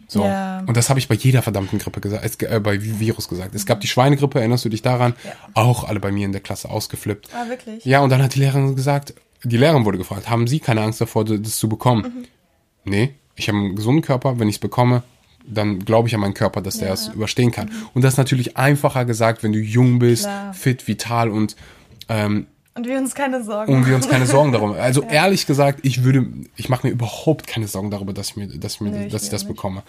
[0.06, 0.24] So.
[0.24, 0.62] Ja.
[0.66, 3.54] Und das habe ich bei jeder verdammten Grippe gesagt, es, äh, bei Virus gesagt.
[3.54, 5.14] Es gab die Schweinegrippe, erinnerst du dich daran?
[5.24, 5.32] Ja.
[5.54, 7.28] Auch alle bei mir in der Klasse ausgeflippt.
[7.34, 7.84] Ah, wirklich?
[7.84, 11.00] Ja, und dann hat die Lehrerin gesagt, die Lehrerin wurde gefragt, haben Sie keine Angst
[11.00, 12.02] davor, das zu bekommen?
[12.02, 12.24] Mhm.
[12.84, 15.02] Nee, ich habe einen gesunden Körper, wenn ich es bekomme,
[15.46, 17.70] dann glaube ich an meinen Körper, dass der es überstehen kann.
[17.92, 20.28] Und das ist natürlich einfacher gesagt, wenn du jung bist, Mhm.
[20.28, 20.54] Klar.
[20.54, 21.54] fit, vital und
[22.08, 24.72] ähm, Und wir uns keine Sorgen und wir uns keine Sorgen darum.
[24.72, 26.26] Also ehrlich gesagt, ich würde,
[26.56, 29.24] ich mache mir überhaupt keine Sorgen darüber, dass ich mir, dass ich, mir, Nee, dass
[29.24, 29.48] ich das nicht.
[29.54, 29.82] bekomme.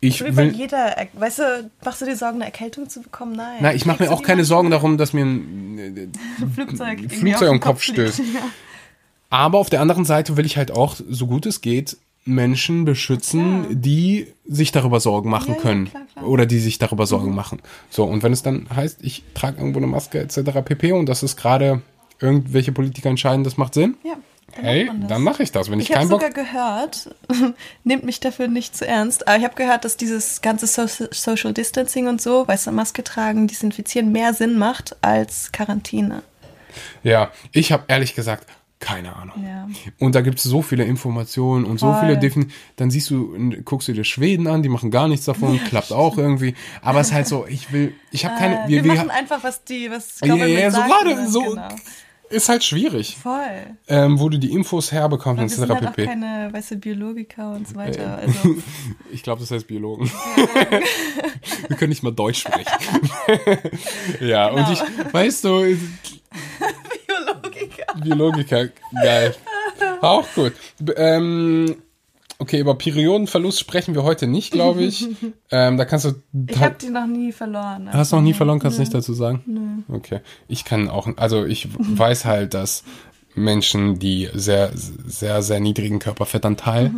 [0.00, 3.02] Wie Ich bei will, jeder, Er- weißt du, machst du dir Sorgen, eine Erkältung zu
[3.02, 3.32] bekommen?
[3.34, 3.58] Nein.
[3.62, 6.12] nein, ich mache mir auch keine Sorgen darum, dass mir ein,
[6.54, 7.98] Flugzeug, Flugzeug am Kopf fliegt.
[8.14, 8.20] stößt.
[9.30, 13.66] Aber auf der anderen Seite will ich halt auch, so gut es geht, Menschen beschützen,
[13.82, 15.90] die sich darüber Sorgen machen Ja, ja, können.
[15.90, 16.26] klar, klar.
[16.26, 17.60] Oder die sich darüber Sorgen machen.
[17.90, 20.38] So, und wenn es dann heißt, ich trage irgendwo eine Maske etc.
[20.64, 20.92] pp.
[20.92, 21.82] und das ist gerade
[22.20, 23.96] irgendwelche Politiker entscheiden, das macht Sinn.
[24.04, 24.14] Ja,
[24.56, 25.70] dann Hey, dann mache ich das.
[25.70, 26.22] Wenn ich, Ich habe keinen Bock.
[26.22, 27.14] sogar gehört,
[27.84, 31.52] nehmt mich dafür nicht zu ernst, aber ich habe gehört, dass dieses ganze so Social
[31.52, 36.22] Distancing und so, weißt du, Maske tragen, desinfizieren mehr Sinn macht als Quarantäne.
[37.02, 38.46] Ja, ich habe ehrlich gesagt
[38.84, 39.44] keine Ahnung.
[39.44, 39.68] Ja.
[39.98, 42.00] Und da gibt es so viele Informationen und so Voll.
[42.00, 45.58] viele Defin Dann siehst du, guckst du dir Schweden an, die machen gar nichts davon,
[45.68, 46.54] klappt auch irgendwie.
[46.82, 48.66] Aber es ist halt so, ich will, ich habe keine.
[48.66, 51.68] Äh, wir, machen einfach, was die, was Ja, ja, so gerade so- Genau.
[52.34, 53.16] Ist halt schwierig.
[53.22, 53.76] Voll.
[53.88, 55.74] Ähm, wo du die Infos herbekommst, Und etc.
[55.74, 58.18] halt auch keine, weißt du, Biologiker und so weiter.
[58.18, 58.56] Also,
[59.12, 60.10] Ich glaube, das heißt Biologen.
[61.68, 62.66] Wir können nicht mal Deutsch sprechen.
[64.20, 64.72] ja, und Genau.
[64.72, 65.76] ich, weißt du,
[67.06, 67.94] Biologiker.
[68.02, 68.68] Biologiker,
[69.02, 69.34] geil.
[70.00, 70.52] Auch gut.
[70.96, 71.76] Ähm,
[72.38, 75.06] okay, über Periodenverlust sprechen wir heute nicht, glaube ich.
[75.50, 76.12] ähm, da kannst du.
[76.48, 77.88] Ich habe die noch nie verloren.
[77.92, 78.84] Hast du noch nie Also, verloren, kannst du nö.
[78.84, 79.84] nicht dazu sagen?
[79.88, 80.20] Okay.
[80.48, 82.84] Ich kann auch, also ich weiß halt, dass
[83.34, 86.92] Menschen, die sehr, sehr, sehr niedrigen Körperfettanteil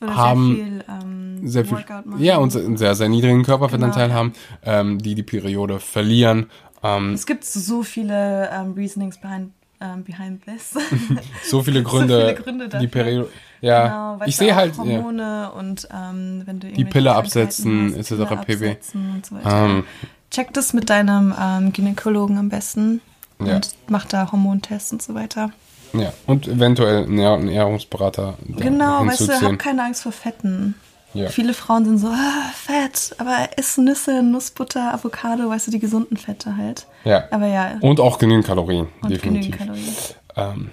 [0.00, 4.18] Oder haben sehr viel, ähm, sehr viel, ja, und einen sehr, sehr niedrigen Körperfettanteil Genau.
[4.18, 4.32] haben,
[4.64, 6.50] ähm, die die Periode verlieren.
[6.82, 9.52] Ähm, Es gibt so viele ähm, Reasonings behind,
[9.82, 10.72] ähm, behind this.
[11.44, 12.86] so viele So Gründe, viele Gründe die.
[12.88, 13.28] Periode,
[13.60, 13.86] ja,
[14.16, 18.12] Genau, ich sehe halt, ja, Hormone und ähm, wenn du irgendwelche Pille absetzen, etc.
[18.46, 18.78] Pp.
[19.22, 19.64] so weiter.
[19.64, 19.84] Ähm.
[20.30, 23.00] Check das mit deinem ähm, Gynäkologen am besten
[23.44, 23.56] Ja.
[23.56, 25.50] und mach da Hormontests und so weiter.
[25.92, 30.76] ja, und eventuell einen Ernähr- einen Ernährungsberater Genau, weißt du, hab keine Angst vor Fetten.
[31.14, 31.28] Ja.
[31.28, 36.16] Viele Frauen sind so, ah, Fett, aber iss Nüsse, Nussbutter, Avocado, weißt du, die gesunden
[36.16, 36.86] Fette halt.
[37.02, 37.24] Ja.
[37.32, 39.58] Aber ja, Und auch genügend Kalorien, und definitiv.
[39.58, 39.94] genügend Kalorien.
[40.36, 40.70] Ähm,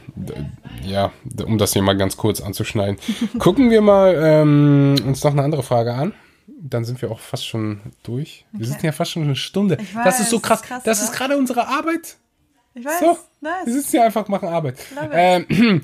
[0.86, 1.12] ja,
[1.45, 2.97] um das hier mal ganz kurz anzuschneiden.
[3.39, 6.14] Gucken wir mal ähm, uns noch eine andere Frage an.
[6.60, 8.45] Dann sind wir auch fast schon durch.
[8.51, 8.72] Wir Okay.
[8.74, 9.78] sitzen ja fast schon eine Stunde.
[9.82, 10.62] Ich das ist weiß, so krass.
[10.62, 12.18] das ist krass, das ist gerade unsere Arbeit.
[12.74, 13.65] Ich weiß, So, nice.
[13.65, 14.77] sitzen hier einfach, machen Arbeit.
[15.11, 15.45] Ähm,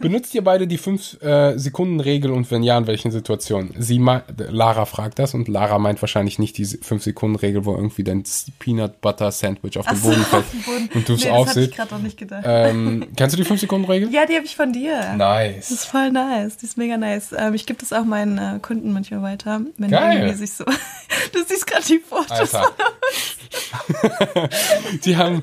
[0.00, 3.74] benutzt ihr beide die 5-Sekunden-Regel und wenn ja, in welchen Situationen?
[3.78, 4.00] Sie
[4.36, 8.24] Lara fragt das und Lara meint wahrscheinlich nicht die 5-Sekunden-Regel, wo irgendwie dein
[8.58, 10.90] Peanut Butter Sandwich auf den Ach Boden fällt Boden.
[10.94, 11.76] und du es nee, das aufsitzt.
[11.76, 12.42] gerade noch nicht gedacht.
[12.46, 14.12] Ähm, kennst du die 5-Sekunden-Regel?
[14.12, 14.96] ja, die habe ich von dir.
[14.98, 15.70] Das Nice.
[15.70, 16.56] ist voll nice.
[16.56, 17.34] Die ist mega nice.
[17.36, 20.34] Ähm, ich gebe das auch meinen äh, Kunden manchmal weiter, wenn Geil.
[20.38, 20.64] die so.
[21.32, 22.54] du siehst gerade die Fotos.
[22.54, 22.70] Alter.
[25.04, 25.42] Die haben,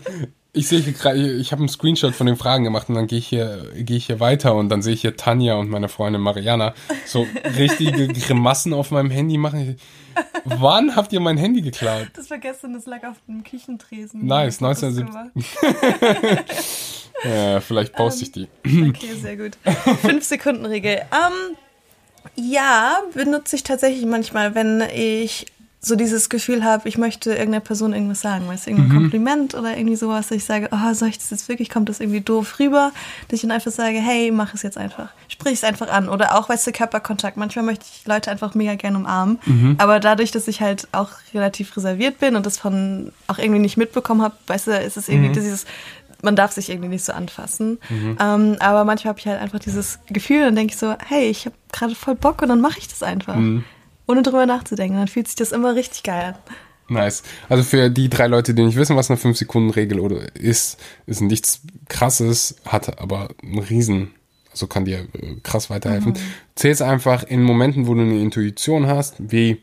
[0.53, 3.20] ich sehe hier gerade, ich habe einen Screenshot von den Fragen gemacht und dann gehe
[3.20, 6.22] ich hier, gehe ich hier weiter und dann sehe ich hier Tanja und meine Freundin
[6.22, 6.74] Mariana
[7.05, 9.78] so richtige Grimassen auf meinem Handy machen.
[10.45, 12.07] Wann habt ihr mein Handy geklaut?
[12.16, 14.26] Das war gestern, das lag auf dem Küchentresen.
[14.26, 17.10] Nice, Ich hab das 1970.
[17.24, 18.47] Äh, vielleicht poste ich die.
[18.64, 18.97] gemacht.
[18.97, 19.57] Okay, sehr gut.
[20.01, 21.01] Fünf Sekunden Regel.
[21.12, 21.55] Ähm,
[22.36, 25.45] ja, benutze ich tatsächlich manchmal, wenn ich
[25.82, 29.02] so dieses Gefühl habe, ich möchte irgendeiner Person irgendwas sagen, weißt du, irgendein Mhm.
[29.02, 32.02] Kompliment oder irgendwie sowas, dass ich sage, oh, soll ich das jetzt wirklich, kommt das
[32.02, 32.92] irgendwie doof rüber,
[33.30, 36.36] dass ich dann einfach sage, hey, mach es jetzt einfach, sprich es einfach an oder
[36.38, 39.76] auch, weißt du, Körperkontakt, manchmal möchte ich Leute einfach mega gerne umarmen, Mhm.
[39.78, 43.78] aber dadurch, dass ich halt auch relativ reserviert bin und das von auch irgendwie nicht
[43.78, 45.34] mitbekommen habe, weißt du, ist es irgendwie Mhm.
[45.34, 45.66] dieses,
[46.22, 47.78] man darf sich irgendwie nicht so anfassen,
[48.20, 51.46] ähm, aber manchmal habe ich halt einfach dieses Gefühl, dann denke ich so, hey, ich
[51.46, 53.36] habe gerade voll Bock und dann mache ich das einfach.
[53.38, 53.64] Mhm.
[54.10, 54.97] Ohne drüber nachzudenken.
[54.97, 56.36] Dann fühlt sich das immer richtig geil an.
[56.88, 57.22] Nice.
[57.47, 61.62] Also für die drei Leute, die nicht wissen, was eine 5-Sekunden-Regel oder ist, ist nichts
[61.88, 64.16] krasses, hat aber einen riesen,
[64.49, 66.14] also kann dir äh, krass weiterhelfen.
[66.55, 69.62] Zähl's einfach in Momenten, wo du eine Intuition hast, wie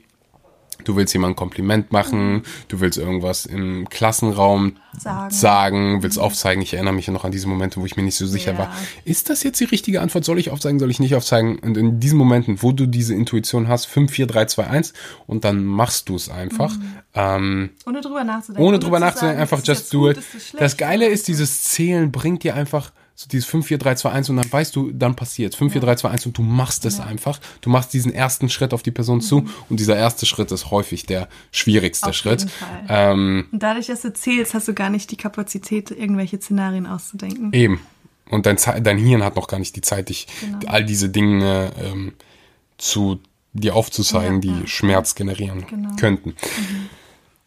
[0.87, 5.31] du willst jemandem ein Kompliment machen, du willst irgendwas im Klassenraum Sagen.
[5.31, 6.63] sagen willst aufzeigen.
[6.63, 8.59] Ich erinnere mich ja noch an diese Momente, wo ich mir nicht so sicher Ja.
[8.59, 8.73] war.
[9.05, 10.25] Ist das jetzt die richtige Antwort?
[10.25, 11.59] Soll ich aufzeigen, soll ich nicht aufzeigen?
[11.59, 14.93] Und in diesen Momenten, wo du diese Intuition hast, 5, 4, 3, 2, 1
[15.27, 16.75] und dann machst du es einfach.
[17.15, 18.67] Ähm, Ohne drüber nachzudenken.
[18.67, 20.19] ohne drüber zu nachzudenken, sagen, einfach just do it.
[20.59, 20.77] das?
[20.77, 24.37] Geile ist, dieses Zählen bringt dir einfach so dieses 5, 4, 3, 2, 1 und
[24.37, 27.41] dann weißt du, dann passiert 5, 4, 3, 2, 1 und du machst es einfach.
[27.63, 31.07] Du machst diesen ersten Schritt auf die Person zu und dieser erste Schritt ist häufig
[31.07, 32.11] der schwierigste Mhm.
[32.11, 32.41] Auf Schritt.
[32.41, 32.85] jeden Fall.
[32.89, 37.53] Ähm, Und dadurch, dass du zählst, hast du gar nicht die Kapazität, irgendwelche Szenarien auszudenken.
[37.55, 37.81] Eben.
[38.29, 40.59] Und dein, dein Hirn hat noch gar nicht die Zeit, dich Genau.
[40.67, 42.13] all diese Dinge ähm,
[42.77, 43.21] zu
[43.55, 44.67] dir aufzuzeigen, Ja, die ja.
[44.67, 45.97] Schmerz generieren Genau.
[45.97, 46.35] könnten.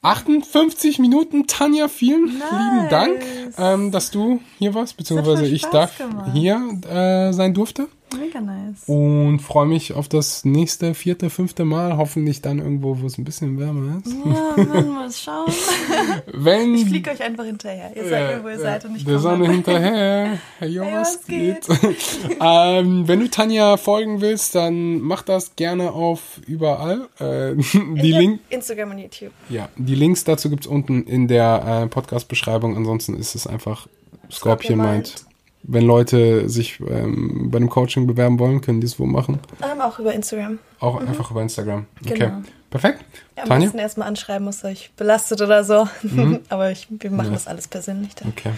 [0.02, 3.22] 58 Minuten, Tanja, vielen lieben Dank,
[3.58, 6.32] ähm, dass du hier warst, beziehungsweise ich darf gemacht.
[6.34, 7.90] hier äh, sein durfte.
[8.18, 8.84] Mega nice.
[8.88, 11.98] Und freue mich auf das nächste, vierte, fünfte Mal.
[11.98, 14.14] Hoffentlich dann irgendwo, wo es ein bisschen wärmer ist.
[14.14, 15.52] Ja, werden wir es schauen.
[16.34, 17.92] Wenn Ich fliege euch einfach hinterher.
[17.96, 19.20] Ihr sagt mir, wo ihr seid und ich der.
[19.20, 20.40] Sonne hinterher.
[20.60, 21.68] Hey, yo, Hey, was geht?
[22.42, 27.08] ähm, wenn du Tanja folgen willst, dann mach das gerne auf überall.
[27.20, 29.32] Äh, die, Link, Instagram und YouTube.
[29.50, 32.76] ja, die Links dazu gibt's unten in der äh, Podcast-Beschreibung.
[32.76, 33.88] Ansonsten ist es einfach
[34.32, 34.92] Scorpion Scorpion Mind.
[34.92, 35.29] Mind.
[35.64, 39.40] Wenn Leute sich ähm, bei einem Coaching bewerben wollen, können die es wo machen?
[39.62, 40.58] Ähm, auch über Instagram.
[40.80, 41.86] Auch einfach über Instagram.
[42.04, 42.14] Okay.
[42.18, 42.42] Genau.
[42.70, 43.04] Perfekt.
[43.36, 43.66] Ja, am Tanja?
[43.66, 45.88] besten erstmal anschreiben, was euch belastet oder so.
[46.50, 47.34] Aber ich, wir machen Ja.
[47.34, 48.30] das alles persönlich dann.
[48.30, 48.52] Okay.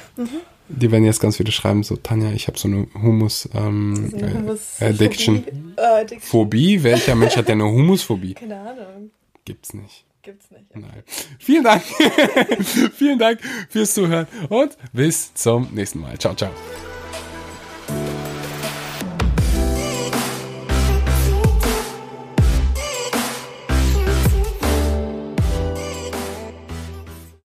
[0.68, 4.28] Die werden jetzt ganz viele schreiben, so, Tanja, ich habe so eine Humus ähm, eine
[4.28, 5.44] äh, Humus- Addiction.
[5.44, 5.74] Phobie.
[5.78, 6.20] Äh, Addiction.
[6.30, 6.84] Phobie?
[6.84, 8.34] Welcher Mensch hat denn eine Humusphobie?
[8.36, 9.12] Keine Ahnung.
[9.44, 10.06] Gibt's nicht.
[10.22, 10.66] Gibt's nicht.
[10.70, 10.82] Okay.
[10.82, 11.04] Nein.
[11.40, 11.82] Vielen Dank.
[12.96, 13.40] Vielen Dank
[13.70, 16.18] fürs Zuhören und bis zum nächsten Mal.
[16.20, 16.52] Ciao, ciao.